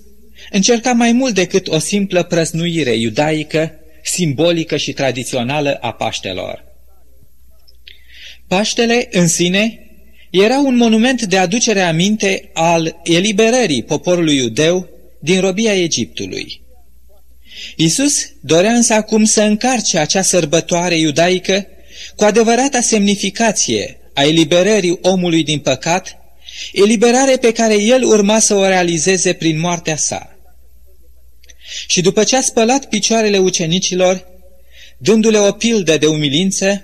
încerca 0.50 0.92
mai 0.92 1.12
mult 1.12 1.34
decât 1.34 1.68
o 1.68 1.78
simplă 1.78 2.22
prăznuire 2.22 2.94
iudaică, 2.94 3.72
simbolică 4.02 4.76
și 4.76 4.92
tradițională 4.92 5.74
a 5.80 5.92
Paștelor. 5.92 6.64
Paștele 8.46 9.08
în 9.10 9.26
sine 9.26 9.82
era 10.30 10.58
un 10.58 10.76
monument 10.76 11.22
de 11.22 11.38
aducere 11.38 11.80
aminte 11.80 12.50
al 12.52 13.00
eliberării 13.04 13.82
poporului 13.82 14.36
iudeu 14.36 14.88
din 15.20 15.40
robia 15.40 15.74
Egiptului. 15.74 16.60
Isus 17.76 18.30
dorea 18.40 18.72
însă 18.72 18.94
acum 18.94 19.24
să 19.24 19.42
încarce 19.42 19.98
acea 19.98 20.22
sărbătoare 20.22 20.98
iudaică 20.98 21.66
cu 22.16 22.24
adevărata 22.24 22.80
semnificație 22.80 23.98
a 24.14 24.22
eliberării 24.22 24.98
omului 25.02 25.42
din 25.42 25.58
păcat, 25.58 26.16
eliberare 26.72 27.36
pe 27.36 27.52
care 27.52 27.82
el 27.82 28.02
urma 28.02 28.38
să 28.38 28.54
o 28.54 28.66
realizeze 28.66 29.32
prin 29.32 29.60
moartea 29.60 29.96
sa. 29.96 30.27
Și 31.86 32.00
după 32.00 32.24
ce 32.24 32.36
a 32.36 32.40
spălat 32.40 32.88
picioarele 32.88 33.38
ucenicilor, 33.38 34.26
dându-le 34.98 35.38
o 35.38 35.52
pildă 35.52 35.98
de 35.98 36.06
umilință, 36.06 36.82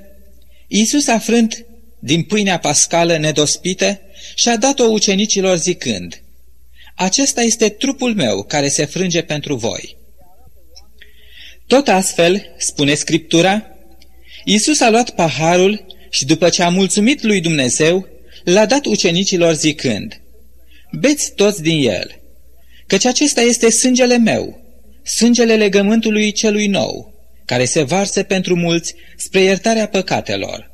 Iisus 0.69 1.07
a 1.07 1.19
frânt 1.19 1.65
din 1.99 2.23
pâinea 2.23 2.59
pascală 2.59 3.17
nedospită 3.17 4.01
și 4.35 4.49
a 4.49 4.57
dat-o 4.57 4.85
ucenicilor 4.85 5.57
zicând, 5.57 6.23
Acesta 6.95 7.43
este 7.43 7.69
trupul 7.69 8.15
meu 8.15 8.43
care 8.43 8.69
se 8.69 8.85
frânge 8.85 9.23
pentru 9.23 9.57
voi. 9.57 9.97
Tot 11.67 11.89
astfel, 11.89 12.55
spune 12.59 12.95
Scriptura, 12.95 13.67
Iisus 14.45 14.81
a 14.81 14.91
luat 14.91 15.11
paharul 15.11 15.87
și 16.11 16.25
după 16.25 16.49
ce 16.49 16.63
a 16.63 16.69
mulțumit 16.69 17.23
lui 17.23 17.41
Dumnezeu, 17.41 18.09
l-a 18.45 18.67
dat 18.67 18.85
ucenicilor 18.85 19.55
zicând, 19.55 20.21
Beți 20.93 21.33
toți 21.35 21.63
din 21.63 21.89
el, 21.89 22.21
căci 22.87 23.05
acesta 23.05 23.41
este 23.41 23.71
sângele 23.71 24.19
meu, 24.19 24.64
sângele 25.05 25.57
legământului 25.57 26.33
celui 26.33 26.67
nou, 26.67 27.15
care 27.45 27.65
se 27.65 27.83
varsă 27.83 28.23
pentru 28.23 28.57
mulți 28.57 28.95
spre 29.17 29.41
iertarea 29.41 29.89
păcatelor. 29.89 30.73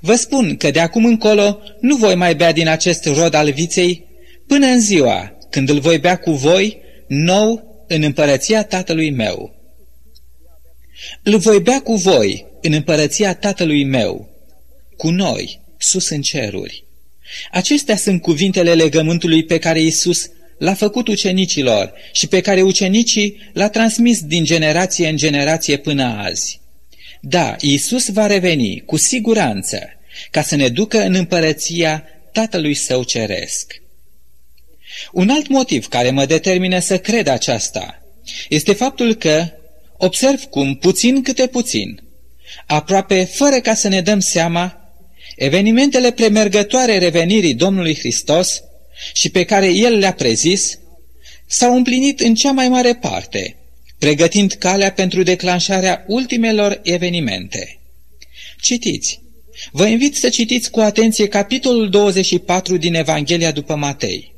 Vă 0.00 0.14
spun 0.14 0.56
că 0.56 0.70
de 0.70 0.80
acum 0.80 1.04
încolo 1.04 1.62
nu 1.80 1.96
voi 1.96 2.14
mai 2.14 2.34
bea 2.34 2.52
din 2.52 2.68
acest 2.68 3.04
rod 3.04 3.34
al 3.34 3.52
viței 3.52 4.06
până 4.46 4.66
în 4.66 4.80
ziua 4.80 5.38
când 5.50 5.68
îl 5.68 5.80
voi 5.80 5.98
bea 5.98 6.16
cu 6.16 6.30
voi 6.30 6.78
nou 7.06 7.84
în 7.88 8.02
împărăția 8.02 8.64
tatălui 8.64 9.10
meu. 9.10 9.54
Îl 11.22 11.38
voi 11.38 11.60
bea 11.60 11.80
cu 11.80 11.94
voi 11.94 12.46
în 12.60 12.72
împărăția 12.72 13.34
tatălui 13.34 13.84
meu, 13.84 14.28
cu 14.96 15.10
noi, 15.10 15.60
sus 15.78 16.08
în 16.08 16.20
ceruri. 16.20 16.84
Acestea 17.50 17.96
sunt 17.96 18.22
cuvintele 18.22 18.74
legământului 18.74 19.44
pe 19.44 19.58
care 19.58 19.80
Iisus 19.80 20.30
l-a 20.62 20.74
făcut 20.74 21.08
ucenicilor 21.08 21.92
și 22.12 22.26
pe 22.26 22.40
care 22.40 22.62
ucenicii 22.62 23.50
l-a 23.52 23.68
transmis 23.68 24.22
din 24.22 24.44
generație 24.44 25.08
în 25.08 25.16
generație 25.16 25.76
până 25.76 26.04
azi. 26.04 26.60
Da, 27.20 27.56
Iisus 27.60 28.08
va 28.08 28.26
reveni 28.26 28.82
cu 28.86 28.96
siguranță 28.96 29.78
ca 30.30 30.42
să 30.42 30.56
ne 30.56 30.68
ducă 30.68 31.02
în 31.02 31.14
împărăția 31.14 32.04
Tatălui 32.32 32.74
Său 32.74 33.02
Ceresc. 33.02 33.82
Un 35.12 35.28
alt 35.28 35.48
motiv 35.48 35.86
care 35.88 36.10
mă 36.10 36.26
determină 36.26 36.78
să 36.78 36.98
cred 36.98 37.26
aceasta 37.26 38.02
este 38.48 38.72
faptul 38.72 39.14
că 39.14 39.46
observ 39.96 40.42
cum, 40.42 40.74
puțin 40.74 41.22
câte 41.22 41.46
puțin, 41.46 42.02
aproape 42.66 43.24
fără 43.24 43.60
ca 43.60 43.74
să 43.74 43.88
ne 43.88 44.00
dăm 44.00 44.20
seama, 44.20 44.94
evenimentele 45.36 46.10
premergătoare 46.10 46.98
revenirii 46.98 47.54
Domnului 47.54 47.96
Hristos 47.98 48.62
și 49.12 49.28
pe 49.28 49.44
care 49.44 49.68
El 49.68 49.98
le-a 49.98 50.12
prezis, 50.12 50.78
s-au 51.46 51.76
împlinit 51.76 52.20
în 52.20 52.34
cea 52.34 52.52
mai 52.52 52.68
mare 52.68 52.94
parte– 52.94 53.56
pregătind 54.02 54.52
calea 54.52 54.92
pentru 54.92 55.22
declanșarea 55.22 56.04
ultimelor 56.06 56.80
evenimente. 56.82 57.78
Citiți! 58.60 59.20
Vă 59.70 59.86
invit 59.86 60.16
să 60.16 60.28
citiți 60.28 60.70
cu 60.70 60.80
atenție 60.80 61.28
capitolul 61.28 61.90
24 61.90 62.76
din 62.76 62.94
Evanghelia 62.94 63.50
după 63.50 63.74
Matei. 63.74 64.34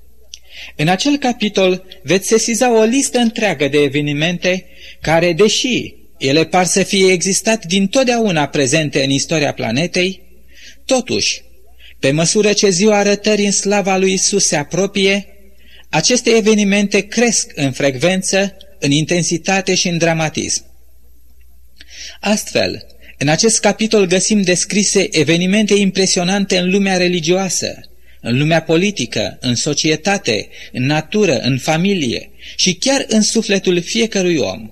În 0.76 0.88
acel 0.88 1.16
capitol 1.16 1.84
veți 2.02 2.28
sesiza 2.28 2.78
o 2.78 2.82
listă 2.82 3.18
întreagă 3.18 3.68
de 3.68 3.78
evenimente 3.82 4.66
care, 5.00 5.32
deși 5.32 5.94
ele 6.18 6.44
par 6.44 6.64
să 6.64 6.82
fie 6.82 7.12
existat 7.12 7.64
din 7.64 7.86
totdeauna 7.86 8.46
prezente 8.46 9.04
în 9.04 9.10
istoria 9.10 9.52
planetei, 9.52 10.20
totuși, 10.84 11.43
pe 11.98 12.10
măsură 12.10 12.52
ce 12.52 12.70
ziua 12.70 12.98
arătării 12.98 13.44
în 13.44 13.52
slava 13.52 13.96
lui 13.96 14.12
Isus 14.12 14.46
se 14.46 14.56
apropie, 14.56 15.26
aceste 15.88 16.30
evenimente 16.30 17.00
cresc 17.00 17.52
în 17.54 17.72
frecvență, 17.72 18.56
în 18.78 18.90
intensitate 18.90 19.74
și 19.74 19.88
în 19.88 19.98
dramatism. 19.98 20.64
Astfel, 22.20 22.86
în 23.18 23.28
acest 23.28 23.60
capitol 23.60 24.06
găsim 24.06 24.42
descrise 24.42 25.08
evenimente 25.10 25.74
impresionante 25.74 26.58
în 26.58 26.70
lumea 26.70 26.96
religioasă, 26.96 27.80
în 28.20 28.38
lumea 28.38 28.62
politică, 28.62 29.38
în 29.40 29.54
societate, 29.54 30.48
în 30.72 30.86
natură, 30.86 31.38
în 31.38 31.58
familie 31.58 32.30
și 32.56 32.74
chiar 32.74 33.04
în 33.08 33.22
sufletul 33.22 33.82
fiecărui 33.82 34.36
om. 34.36 34.70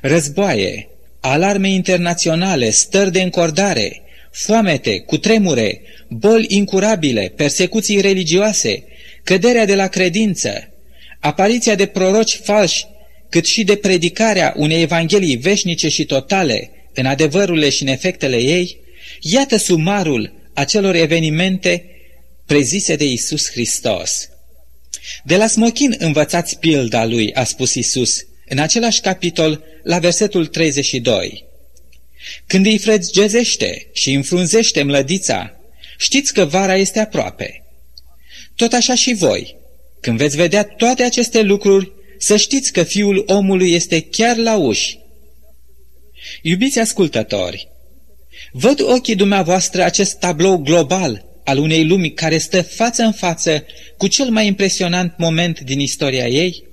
Războaie, 0.00 0.88
alarme 1.20 1.70
internaționale, 1.70 2.70
stări 2.70 3.12
de 3.12 3.20
încordare, 3.20 4.02
foamete, 4.30 4.98
cutremure, 4.98 5.82
boli 6.08 6.46
incurabile, 6.48 7.32
persecuții 7.36 8.00
religioase, 8.00 8.84
căderea 9.24 9.64
de 9.64 9.74
la 9.74 9.86
credință, 9.86 10.72
apariția 11.20 11.74
de 11.74 11.86
proroci 11.86 12.40
falși, 12.42 12.86
cât 13.28 13.44
și 13.44 13.64
de 13.64 13.76
predicarea 13.76 14.54
unei 14.56 14.82
evanghelii 14.82 15.36
veșnice 15.36 15.88
și 15.88 16.04
totale 16.04 16.70
în 16.94 17.06
adevărurile 17.06 17.68
și 17.68 17.82
în 17.82 17.88
efectele 17.88 18.36
ei, 18.36 18.80
iată 19.20 19.56
sumarul 19.56 20.32
acelor 20.54 20.94
evenimente 20.94 21.84
prezise 22.46 22.96
de 22.96 23.04
Isus 23.04 23.50
Hristos. 23.50 24.28
De 25.24 25.36
la 25.36 25.46
smochin 25.46 25.94
învățați 25.98 26.58
pilda 26.58 27.04
lui, 27.04 27.34
a 27.34 27.44
spus 27.44 27.74
Isus, 27.74 28.24
în 28.48 28.58
același 28.58 29.00
capitol, 29.00 29.64
la 29.82 29.98
versetul 29.98 30.46
32. 30.46 31.44
Când 32.46 32.66
îi 32.66 32.78
frăgezește 32.78 33.88
și 33.92 34.12
înfrunzește 34.12 34.82
mlădița, 34.82 35.60
știți 35.98 36.32
că 36.32 36.44
vara 36.44 36.76
este 36.76 36.98
aproape. 36.98 37.64
Tot 38.56 38.72
așa 38.72 38.94
și 38.94 39.14
voi, 39.14 39.56
când 40.00 40.18
veți 40.18 40.36
vedea 40.36 40.64
toate 40.64 41.02
aceste 41.02 41.42
lucruri, 41.42 41.92
să 42.18 42.36
știți 42.36 42.72
că 42.72 42.82
Fiul 42.82 43.24
omului 43.26 43.72
este 43.72 44.00
chiar 44.00 44.36
la 44.36 44.56
uși. 44.56 44.98
Iubiți 46.42 46.78
ascultători, 46.78 47.68
văd 48.52 48.80
ochii 48.80 49.14
dumneavoastră 49.14 49.82
acest 49.82 50.18
tablou 50.18 50.56
global 50.56 51.24
al 51.44 51.58
unei 51.58 51.86
lumi 51.86 52.12
care 52.12 52.38
stă 52.38 52.62
față 52.62 53.02
în 53.02 53.12
față 53.12 53.64
cu 53.96 54.06
cel 54.06 54.30
mai 54.30 54.46
impresionant 54.46 55.14
moment 55.16 55.60
din 55.60 55.80
istoria 55.80 56.28
ei? 56.28 56.64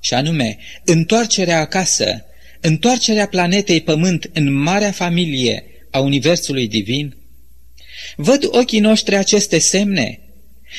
Și 0.00 0.14
anume, 0.14 0.58
întoarcerea 0.84 1.60
acasă, 1.60 2.24
întoarcerea 2.66 3.26
planetei 3.26 3.80
Pământ 3.80 4.30
în 4.32 4.52
marea 4.52 4.90
familie 4.90 5.64
a 5.90 5.98
Universului 5.98 6.68
Divin? 6.68 7.16
Văd 8.16 8.48
ochii 8.50 8.80
noștri 8.80 9.16
aceste 9.16 9.58
semne? 9.58 10.20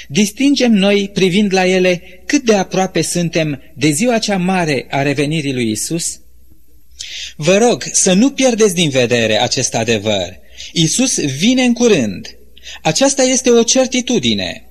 Distingem 0.07 0.71
noi, 0.71 1.09
privind 1.13 1.53
la 1.53 1.65
ele, 1.65 2.21
cât 2.25 2.43
de 2.43 2.55
aproape 2.55 3.01
suntem 3.01 3.61
de 3.75 3.89
ziua 3.89 4.17
cea 4.17 4.37
mare 4.37 4.85
a 4.89 5.01
revenirii 5.01 5.53
lui 5.53 5.71
Isus? 5.71 6.19
Vă 7.35 7.57
rog 7.57 7.83
să 7.91 8.13
nu 8.13 8.31
pierdeți 8.31 8.75
din 8.75 8.89
vedere 8.89 9.41
acest 9.41 9.75
adevăr. 9.75 10.39
Isus 10.73 11.19
vine 11.19 11.63
în 11.63 11.73
curând. 11.73 12.35
Aceasta 12.81 13.23
este 13.23 13.49
o 13.49 13.63
certitudine. 13.63 14.67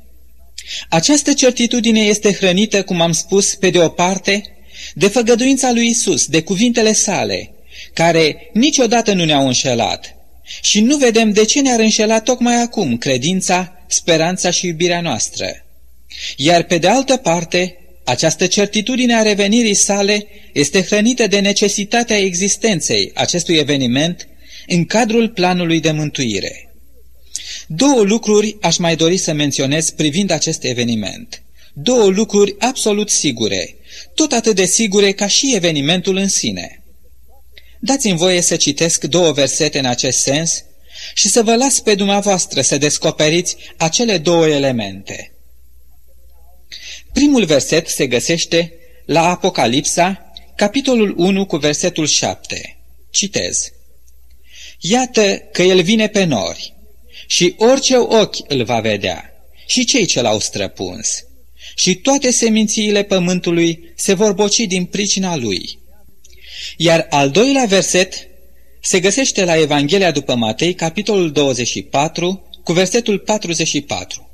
Această 0.88 1.32
certitudine 1.32 2.00
este 2.00 2.32
hrănită, 2.32 2.82
cum 2.82 3.00
am 3.00 3.12
spus, 3.12 3.54
pe 3.54 3.70
de 3.70 3.78
o 3.78 3.88
parte, 3.88 4.55
de 4.99 5.09
făgăduința 5.09 5.73
lui 5.73 5.87
Isus, 5.87 6.26
de 6.26 6.43
cuvintele 6.43 6.93
sale, 6.93 7.50
care 7.93 8.50
niciodată 8.53 9.12
nu 9.12 9.25
ne-au 9.25 9.47
înșelat. 9.47 10.15
Și 10.61 10.81
nu 10.81 10.97
vedem 10.97 11.33
de 11.33 11.45
ce 11.45 11.61
ne-ar 11.61 11.81
înșela 11.81 12.21
tocmai 12.21 12.62
acum 12.62 12.97
credința, 12.97 13.85
speranța 13.87 14.50
și 14.50 14.67
iubirea 14.67 15.00
noastră. 15.00 15.65
Iar 16.37 16.62
pe 16.62 16.79
de 16.79 16.88
altă 16.88 17.17
parte, 17.17 17.76
această 18.05 18.47
certitudine 18.47 19.15
a 19.15 19.23
revenirii 19.23 19.75
sale 19.75 20.26
este 20.53 20.83
hrănită 20.83 21.26
de 21.26 21.41
necesitatea 21.41 22.19
existenței 22.19 23.11
acestui 23.15 23.56
eveniment 23.56 24.28
în 24.67 24.85
cadrul 24.85 25.28
planului 25.28 25.80
de 25.80 25.91
mântuire. 25.91 26.75
Două 27.67 28.02
lucruri 28.02 28.56
aș 28.61 28.76
mai 28.76 28.97
dori 28.97 29.17
să 29.17 29.32
menționez 29.32 29.91
privind 29.91 30.30
acest 30.30 30.65
eveniment. 30.65 31.43
Două 31.73 32.06
lucruri 32.06 32.54
absolut 32.59 33.11
sigure, 33.11 33.76
tot 34.15 34.32
atât 34.32 34.54
de 34.54 34.65
sigure 34.65 35.13
ca 35.13 35.26
și 35.26 35.54
evenimentul 35.54 36.17
în 36.17 36.28
sine. 36.28 36.85
Dați-mi 37.80 38.17
voie 38.17 38.41
să 38.41 38.56
citesc 38.56 39.04
două 39.04 39.32
versete 39.32 39.78
în 39.78 39.85
acest 39.85 40.19
sens 40.19 40.65
și 41.15 41.28
să 41.28 41.43
vă 41.43 41.56
las 41.56 41.80
pe 41.80 41.95
dumneavoastră 41.95 42.61
să 42.61 42.78
descoperiți 42.78 43.56
acele 43.76 44.19
două 44.19 44.49
elemente. 44.49 45.32
Primul 47.13 47.45
verset 47.45 47.89
se 47.89 48.06
găsește 48.06 48.73
la 49.04 49.28
Apocalipsa, 49.28 50.32
capitolul 50.56 51.15
1 51.17 51.47
cu 51.47 51.56
versetul 51.56 52.06
7. 52.06 52.78
Citez. 53.11 53.73
Iată 54.78 55.37
că 55.52 55.63
el 55.63 55.82
vine 55.82 56.09
pe 56.09 56.25
nori 56.25 56.75
și 57.26 57.54
orice 57.59 57.97
ochi 57.97 58.37
îl 58.49 58.65
va 58.65 58.80
vedea 58.80 59.32
și 59.67 59.85
cei 59.85 60.04
ce 60.04 60.21
l-au 60.21 60.39
străpuns 60.39 61.25
și 61.78 61.95
toate 61.95 62.30
semințiile 62.30 63.02
pământului 63.02 63.93
se 63.95 64.15
vor 64.15 64.32
boci 64.32 64.67
din 64.67 64.84
pricina 64.84 65.36
lui. 65.36 65.78
Iar 66.76 67.06
al 67.10 67.30
doilea 67.30 67.65
verset 67.65 68.28
se 68.80 69.00
găsește 69.00 69.45
la 69.45 69.60
Evanghelia 69.60 70.10
după 70.10 70.34
Matei, 70.34 70.75
capitolul 70.75 71.32
24, 71.32 72.49
cu 72.65 72.73
versetul 72.73 73.19
44. 73.19 74.30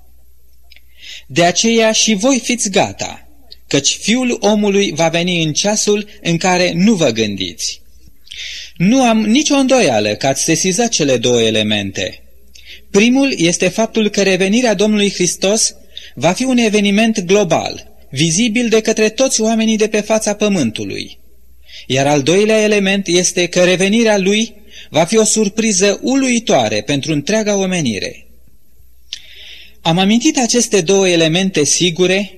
De 1.26 1.44
aceea 1.44 1.92
și 1.92 2.14
voi 2.14 2.40
fiți 2.40 2.70
gata, 2.70 3.28
căci 3.66 3.96
fiul 4.00 4.36
omului 4.40 4.92
va 4.92 5.08
veni 5.08 5.42
în 5.42 5.52
ceasul 5.52 6.08
în 6.22 6.36
care 6.36 6.72
nu 6.74 6.94
vă 6.94 7.10
gândiți. 7.10 7.80
Nu 8.76 9.02
am 9.02 9.20
nicio 9.20 9.54
îndoială 9.54 10.14
că 10.14 10.26
ați 10.26 10.42
sesizat 10.42 10.88
cele 10.88 11.16
două 11.16 11.42
elemente. 11.42 12.22
Primul 12.90 13.34
este 13.36 13.68
faptul 13.68 14.08
că 14.08 14.22
revenirea 14.22 14.74
Domnului 14.74 15.12
Hristos 15.12 15.74
va 16.14 16.32
fi 16.32 16.44
un 16.44 16.56
eveniment 16.56 17.20
global, 17.20 17.92
vizibil 18.10 18.68
de 18.68 18.80
către 18.80 19.08
toți 19.08 19.40
oamenii 19.40 19.76
de 19.76 19.88
pe 19.88 20.00
fața 20.00 20.34
pământului. 20.34 21.18
Iar 21.86 22.06
al 22.06 22.22
doilea 22.22 22.62
element 22.62 23.06
este 23.06 23.46
că 23.46 23.64
revenirea 23.64 24.18
lui 24.18 24.54
va 24.90 25.04
fi 25.04 25.16
o 25.16 25.24
surpriză 25.24 26.00
uluitoare 26.02 26.82
pentru 26.82 27.12
întreaga 27.12 27.56
omenire. 27.56 28.26
Am 29.80 29.98
amintit 29.98 30.38
aceste 30.38 30.80
două 30.80 31.08
elemente 31.08 31.64
sigure 31.64 32.36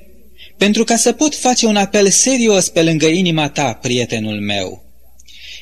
pentru 0.57 0.85
ca 0.85 0.97
să 0.97 1.13
pot 1.13 1.35
face 1.35 1.67
un 1.67 1.77
apel 1.77 2.11
serios 2.11 2.69
pe 2.69 2.83
lângă 2.83 3.07
inima 3.07 3.49
ta, 3.49 3.73
prietenul 3.73 4.41
meu. 4.41 4.85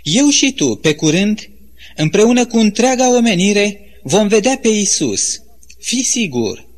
Eu 0.03 0.29
și 0.29 0.53
tu, 0.53 0.75
pe 0.75 0.95
curând, 0.95 1.51
împreună 1.97 2.47
cu 2.47 2.57
întreaga 2.57 3.17
omenire, 3.17 3.81
vom 4.03 4.29
vedea 4.29 4.59
pe 4.63 4.69
Isus. 4.69 5.43
Fii 5.81 6.03
sigur! 6.03 6.71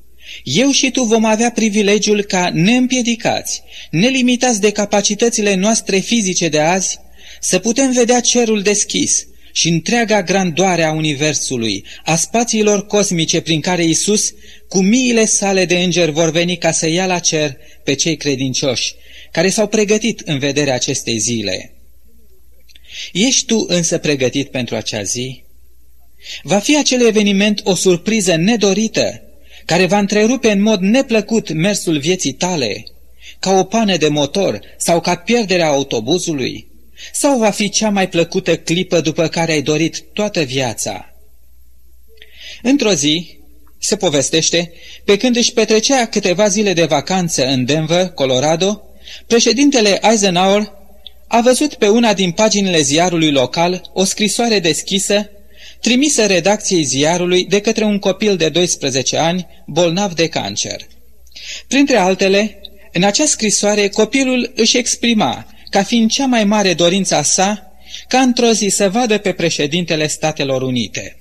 Eu 0.42 0.70
și 0.70 0.90
tu 0.90 1.02
vom 1.02 1.24
avea 1.24 1.50
privilegiul 1.50 2.22
ca 2.22 2.50
neîmpiedicați, 2.54 3.62
nelimitați 3.90 4.60
de 4.60 4.70
capacitățile 4.70 5.54
noastre 5.54 5.98
fizice 5.98 6.48
de 6.48 6.60
azi, 6.60 6.98
să 7.40 7.58
putem 7.58 7.92
vedea 7.92 8.20
cerul 8.20 8.62
deschis 8.62 9.26
și 9.52 9.68
întreaga 9.68 10.22
grandoare 10.22 10.82
a 10.82 10.92
Universului, 10.92 11.84
a 12.04 12.16
spațiilor 12.16 12.86
cosmice 12.86 13.40
prin 13.40 13.60
care 13.60 13.84
Isus, 13.84 14.34
cu 14.68 14.80
miile 14.80 15.24
sale 15.24 15.64
de 15.64 15.78
îngeri, 15.78 16.10
vor 16.10 16.30
veni 16.30 16.56
ca 16.56 16.72
să 16.72 16.88
ia 16.88 17.06
la 17.06 17.18
cer 17.18 17.56
pe 17.84 17.94
cei 17.94 18.16
credincioși, 18.16 18.94
care 19.32 19.48
s-au 19.48 19.66
pregătit 19.68 20.20
în 20.20 20.38
vederea 20.38 20.74
acestei 20.74 21.18
zile. 21.18 21.74
Ești 23.12 23.46
tu 23.46 23.64
însă 23.68 23.98
pregătit 23.98 24.50
pentru 24.50 24.76
acea 24.76 25.02
zi? 25.02 25.42
Va 26.42 26.58
fi 26.58 26.76
acel 26.78 27.06
eveniment 27.06 27.60
o 27.64 27.74
surpriză 27.74 28.36
nedorită, 28.36 29.22
care 29.64 29.86
va 29.86 29.98
întrerupe 29.98 30.50
în 30.50 30.62
mod 30.62 30.80
neplăcut 30.80 31.52
mersul 31.52 31.98
vieții 31.98 32.32
tale, 32.32 32.84
ca 33.38 33.50
o 33.50 33.64
pană 33.64 33.96
de 33.96 34.08
motor 34.08 34.60
sau 34.76 35.00
ca 35.00 35.14
pierderea 35.14 35.68
autobuzului? 35.68 36.66
Sau 37.12 37.38
va 37.38 37.50
fi 37.50 37.68
cea 37.68 37.90
mai 37.90 38.08
plăcută 38.08 38.56
clipă 38.56 39.00
după 39.00 39.28
care 39.28 39.52
ai 39.52 39.62
dorit 39.62 40.04
toată 40.12 40.40
viața? 40.40 41.14
Într-o 42.62 42.92
zi, 42.92 43.38
se 43.78 43.96
povestește, 43.96 44.72
pe 45.04 45.16
când 45.16 45.36
își 45.36 45.52
petrecea 45.52 46.06
câteva 46.06 46.48
zile 46.48 46.72
de 46.72 46.84
vacanță 46.84 47.46
în 47.46 47.64
Denver, 47.64 48.06
Colorado, 48.08 48.82
președintele 49.26 49.98
Eisenhower 50.02 50.72
a 51.26 51.40
văzut 51.40 51.74
pe 51.74 51.88
una 51.88 52.12
din 52.12 52.30
paginile 52.30 52.80
ziarului 52.80 53.30
local 53.30 53.90
o 53.92 54.04
scrisoare 54.04 54.58
deschisă 54.58 55.30
trimisă 55.84 56.26
redacției 56.26 56.84
ziarului 56.84 57.44
de 57.44 57.60
către 57.60 57.84
un 57.84 57.98
copil 57.98 58.36
de 58.36 58.48
12 58.48 59.16
ani 59.16 59.46
bolnav 59.66 60.12
de 60.12 60.28
cancer. 60.28 60.86
Printre 61.68 61.96
altele, 61.96 62.60
în 62.92 63.02
acea 63.02 63.26
scrisoare 63.26 63.88
copilul 63.88 64.52
își 64.54 64.76
exprima, 64.76 65.46
ca 65.70 65.82
fiind 65.82 66.10
cea 66.10 66.26
mai 66.26 66.44
mare 66.44 66.74
dorința 66.74 67.22
sa, 67.22 67.72
ca 68.08 68.18
într-o 68.18 68.52
zi 68.52 68.68
să 68.68 68.88
vadă 68.88 69.18
pe 69.18 69.32
președintele 69.32 70.06
Statelor 70.06 70.62
Unite. 70.62 71.16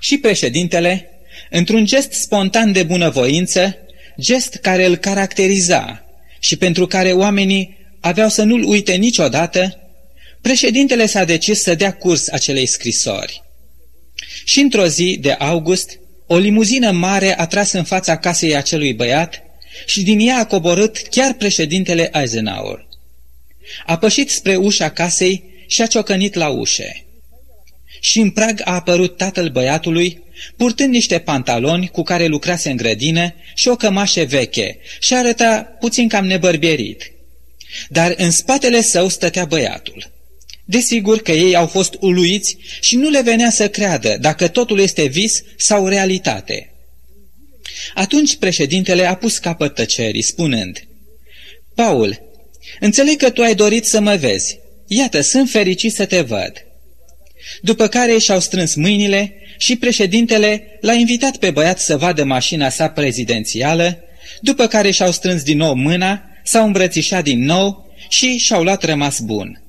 Și 0.00 0.18
președintele, 0.18 1.10
într-un 1.50 1.84
gest 1.84 2.12
spontan 2.12 2.72
de 2.72 2.82
bunăvoință, 2.82 3.76
gest 4.20 4.54
care 4.54 4.86
îl 4.86 4.96
caracteriza 4.96 6.04
și 6.38 6.56
pentru 6.56 6.86
care 6.86 7.12
oamenii 7.12 7.76
aveau 8.00 8.28
să 8.28 8.42
nu-l 8.42 8.64
uite 8.64 8.92
niciodată, 8.94 9.81
președintele 10.42 11.06
s-a 11.06 11.24
decis 11.24 11.62
să 11.62 11.74
dea 11.74 11.92
curs 11.92 12.28
acelei 12.28 12.66
scrisori. 12.66 13.42
Și 14.44 14.60
într-o 14.60 14.86
zi 14.86 15.18
de 15.20 15.32
august, 15.32 15.98
o 16.26 16.36
limuzină 16.36 16.90
mare 16.90 17.38
a 17.38 17.46
tras 17.46 17.72
în 17.72 17.84
fața 17.84 18.16
casei 18.16 18.56
acelui 18.56 18.92
băiat 18.92 19.42
și 19.86 20.02
din 20.02 20.20
ea 20.20 20.38
a 20.38 20.46
coborât 20.46 20.96
chiar 20.96 21.32
președintele 21.32 22.10
Eisenhower. 22.12 22.86
A 23.86 23.98
pășit 23.98 24.30
spre 24.30 24.56
ușa 24.56 24.90
casei 24.90 25.44
și 25.66 25.82
a 25.82 25.86
ciocănit 25.86 26.34
la 26.34 26.48
ușe. 26.48 27.06
Și 28.00 28.20
în 28.20 28.30
prag 28.30 28.60
a 28.64 28.74
apărut 28.74 29.16
tatăl 29.16 29.48
băiatului, 29.48 30.22
purtând 30.56 30.92
niște 30.92 31.18
pantaloni 31.18 31.88
cu 31.88 32.02
care 32.02 32.26
lucrase 32.26 32.70
în 32.70 32.76
grădină 32.76 33.34
și 33.54 33.68
o 33.68 33.76
cămașă 33.76 34.24
veche 34.24 34.78
și 35.00 35.14
arăta 35.14 35.76
puțin 35.80 36.08
cam 36.08 36.26
nebărbierit. 36.26 37.12
Dar 37.88 38.14
în 38.16 38.30
spatele 38.30 38.80
său 38.80 39.08
stătea 39.08 39.44
băiatul. 39.44 40.10
Desigur 40.64 41.22
că 41.22 41.32
ei 41.32 41.56
au 41.56 41.66
fost 41.66 41.96
uluiți 42.00 42.56
și 42.80 42.96
nu 42.96 43.08
le 43.08 43.22
venea 43.22 43.50
să 43.50 43.68
creadă 43.68 44.16
dacă 44.20 44.48
totul 44.48 44.80
este 44.80 45.04
vis 45.04 45.42
sau 45.56 45.86
realitate. 45.86 46.72
Atunci 47.94 48.36
președintele 48.36 49.06
a 49.06 49.14
pus 49.14 49.38
capăt 49.38 49.74
tăcerii, 49.74 50.22
spunând, 50.22 50.86
Paul, 51.74 52.20
înțeleg 52.80 53.16
că 53.16 53.30
tu 53.30 53.42
ai 53.42 53.54
dorit 53.54 53.84
să 53.84 54.00
mă 54.00 54.16
vezi. 54.16 54.58
Iată, 54.86 55.20
sunt 55.20 55.50
fericit 55.50 55.92
să 55.92 56.04
te 56.04 56.20
văd. 56.20 56.52
După 57.60 57.86
care 57.86 58.18
și-au 58.18 58.40
strâns 58.40 58.74
mâinile 58.74 59.34
și 59.58 59.76
președintele 59.76 60.78
l-a 60.80 60.92
invitat 60.92 61.36
pe 61.36 61.50
băiat 61.50 61.80
să 61.80 61.96
vadă 61.96 62.24
mașina 62.24 62.68
sa 62.68 62.88
prezidențială, 62.88 63.98
după 64.40 64.66
care 64.66 64.90
și-au 64.90 65.10
strâns 65.10 65.42
din 65.42 65.56
nou 65.56 65.74
mâna, 65.74 66.22
s-au 66.44 66.66
îmbrățișat 66.66 67.24
din 67.24 67.44
nou 67.44 67.94
și 68.08 68.36
și-au 68.36 68.62
luat 68.62 68.84
rămas 68.84 69.20
bun. 69.20 69.62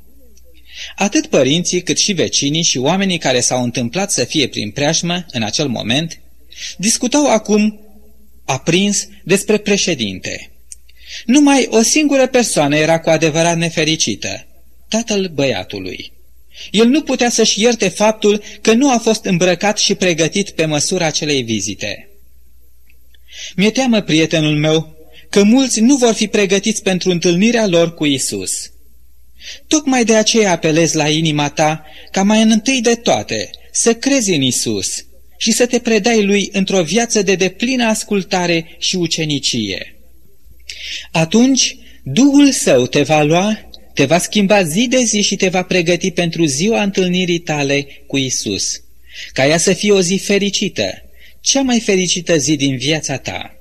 Atât 0.95 1.27
părinții 1.27 1.81
cât 1.81 1.97
și 1.97 2.13
vecinii 2.13 2.61
și 2.63 2.77
oamenii 2.77 3.17
care 3.17 3.39
s-au 3.39 3.63
întâmplat 3.63 4.11
să 4.11 4.23
fie 4.23 4.47
prin 4.47 4.71
preajmă 4.71 5.25
în 5.31 5.43
acel 5.43 5.67
moment, 5.67 6.19
discutau 6.77 7.31
acum, 7.31 7.79
aprins, 8.45 9.07
despre 9.23 9.57
președinte. 9.57 10.51
Numai 11.25 11.67
o 11.69 11.81
singură 11.81 12.27
persoană 12.27 12.75
era 12.75 12.99
cu 12.99 13.09
adevărat 13.09 13.57
nefericită, 13.57 14.47
tatăl 14.87 15.31
băiatului. 15.33 16.11
El 16.71 16.87
nu 16.87 17.01
putea 17.01 17.29
să-și 17.29 17.61
ierte 17.61 17.87
faptul 17.87 18.43
că 18.61 18.73
nu 18.73 18.91
a 18.91 18.97
fost 18.97 19.25
îmbrăcat 19.25 19.77
și 19.77 19.95
pregătit 19.95 20.49
pe 20.49 20.65
măsura 20.65 21.05
acelei 21.05 21.41
vizite. 21.41 22.09
Mi-e 23.55 23.71
teamă, 23.71 24.01
prietenul 24.01 24.57
meu, 24.57 24.95
că 25.29 25.43
mulți 25.43 25.79
nu 25.79 25.95
vor 25.95 26.13
fi 26.13 26.27
pregătiți 26.27 26.83
pentru 26.83 27.09
întâlnirea 27.09 27.67
lor 27.67 27.93
cu 27.93 28.05
Isus. 28.05 28.71
Tocmai 29.67 30.03
de 30.05 30.15
aceea 30.15 30.51
apelez 30.51 30.93
la 30.93 31.09
inima 31.09 31.49
ta 31.49 31.85
ca 32.11 32.23
mai 32.23 32.41
întâi 32.41 32.81
de 32.81 32.95
toate 32.95 33.49
să 33.71 33.95
crezi 33.95 34.33
în 34.33 34.41
Isus 34.41 35.05
și 35.37 35.51
să 35.51 35.65
te 35.65 35.79
predai 35.79 36.23
lui 36.23 36.49
într-o 36.51 36.83
viață 36.83 37.21
de 37.21 37.35
deplină 37.35 37.85
ascultare 37.85 38.75
și 38.79 38.95
ucenicie. 38.95 39.95
Atunci, 41.11 41.77
Duhul 42.03 42.51
Său 42.51 42.87
te 42.87 43.01
va 43.01 43.23
lua, 43.23 43.69
te 43.93 44.05
va 44.05 44.17
schimba 44.17 44.63
zi 44.63 44.87
de 44.87 45.03
zi 45.03 45.21
și 45.21 45.35
te 45.35 45.47
va 45.47 45.63
pregăti 45.63 46.11
pentru 46.11 46.45
ziua 46.45 46.83
întâlnirii 46.83 47.39
tale 47.39 47.87
cu 48.07 48.17
Isus, 48.17 48.81
ca 49.33 49.47
ea 49.47 49.57
să 49.57 49.73
fie 49.73 49.91
o 49.91 50.01
zi 50.01 50.17
fericită, 50.17 50.93
cea 51.41 51.61
mai 51.61 51.79
fericită 51.79 52.37
zi 52.37 52.55
din 52.55 52.77
viața 52.77 53.17
ta. 53.17 53.57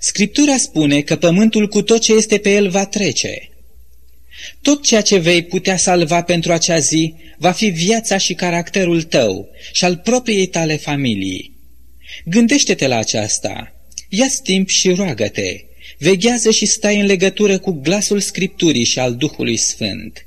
Scriptura 0.00 0.56
spune 0.56 1.00
că 1.00 1.16
pământul 1.16 1.68
cu 1.68 1.82
tot 1.82 2.00
ce 2.00 2.12
este 2.12 2.38
pe 2.38 2.50
el 2.50 2.70
va 2.70 2.86
trece– 2.86 3.46
tot 4.62 4.82
ceea 4.82 5.00
ce 5.00 5.18
vei 5.18 5.42
putea 5.42 5.76
salva 5.76 6.22
pentru 6.22 6.52
acea 6.52 6.78
zi 6.78 7.14
va 7.38 7.52
fi 7.52 7.68
viața 7.68 8.16
și 8.16 8.34
caracterul 8.34 9.02
tău 9.02 9.48
și 9.72 9.84
al 9.84 9.96
propriei 9.96 10.46
tale 10.46 10.76
familii. 10.76 11.56
Gândește-te 12.24 12.86
la 12.86 12.96
aceasta, 12.96 13.72
ia-ți 14.08 14.42
timp 14.42 14.68
și 14.68 14.90
roagă-te, 14.90 15.60
veghează 15.98 16.50
și 16.50 16.66
stai 16.66 17.00
în 17.00 17.06
legătură 17.06 17.58
cu 17.58 17.70
glasul 17.70 18.20
Scripturii 18.20 18.84
și 18.84 18.98
al 18.98 19.14
Duhului 19.14 19.56
Sfânt. 19.56 20.26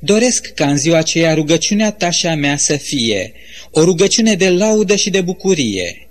Doresc 0.00 0.46
ca 0.46 0.70
în 0.70 0.76
ziua 0.76 0.98
aceea 0.98 1.34
rugăciunea 1.34 1.90
ta 1.90 2.10
și 2.10 2.26
a 2.26 2.34
mea 2.34 2.56
să 2.56 2.76
fie 2.76 3.32
o 3.70 3.84
rugăciune 3.84 4.34
de 4.34 4.48
laudă 4.48 4.96
și 4.96 5.10
de 5.10 5.20
bucurie. 5.20 6.08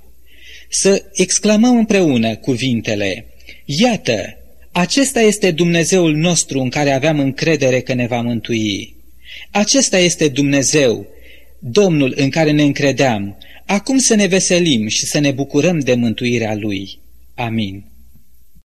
Să 0.69 1.03
exclamăm 1.13 1.77
împreună 1.77 2.35
cuvintele, 2.35 3.25
Iată, 3.69 4.36
acesta 4.79 5.21
este 5.21 5.51
Dumnezeul 5.51 6.15
nostru 6.15 6.59
în 6.59 6.69
care 6.69 6.91
aveam 6.91 7.19
încredere 7.19 7.79
că 7.81 7.93
ne 7.93 8.07
va 8.07 8.21
mântui. 8.21 8.95
Acesta 9.51 9.97
este 9.97 10.27
Dumnezeu, 10.27 11.07
Domnul 11.59 12.13
în 12.15 12.29
care 12.29 12.51
ne 12.51 12.63
încredeam. 12.63 13.37
Acum 13.65 13.97
să 13.97 14.15
ne 14.15 14.25
veselim 14.25 14.87
și 14.87 15.05
să 15.05 15.19
ne 15.19 15.31
bucurăm 15.31 15.79
de 15.79 15.93
mântuirea 15.93 16.55
Lui. 16.55 16.99
Amin. 17.35 17.85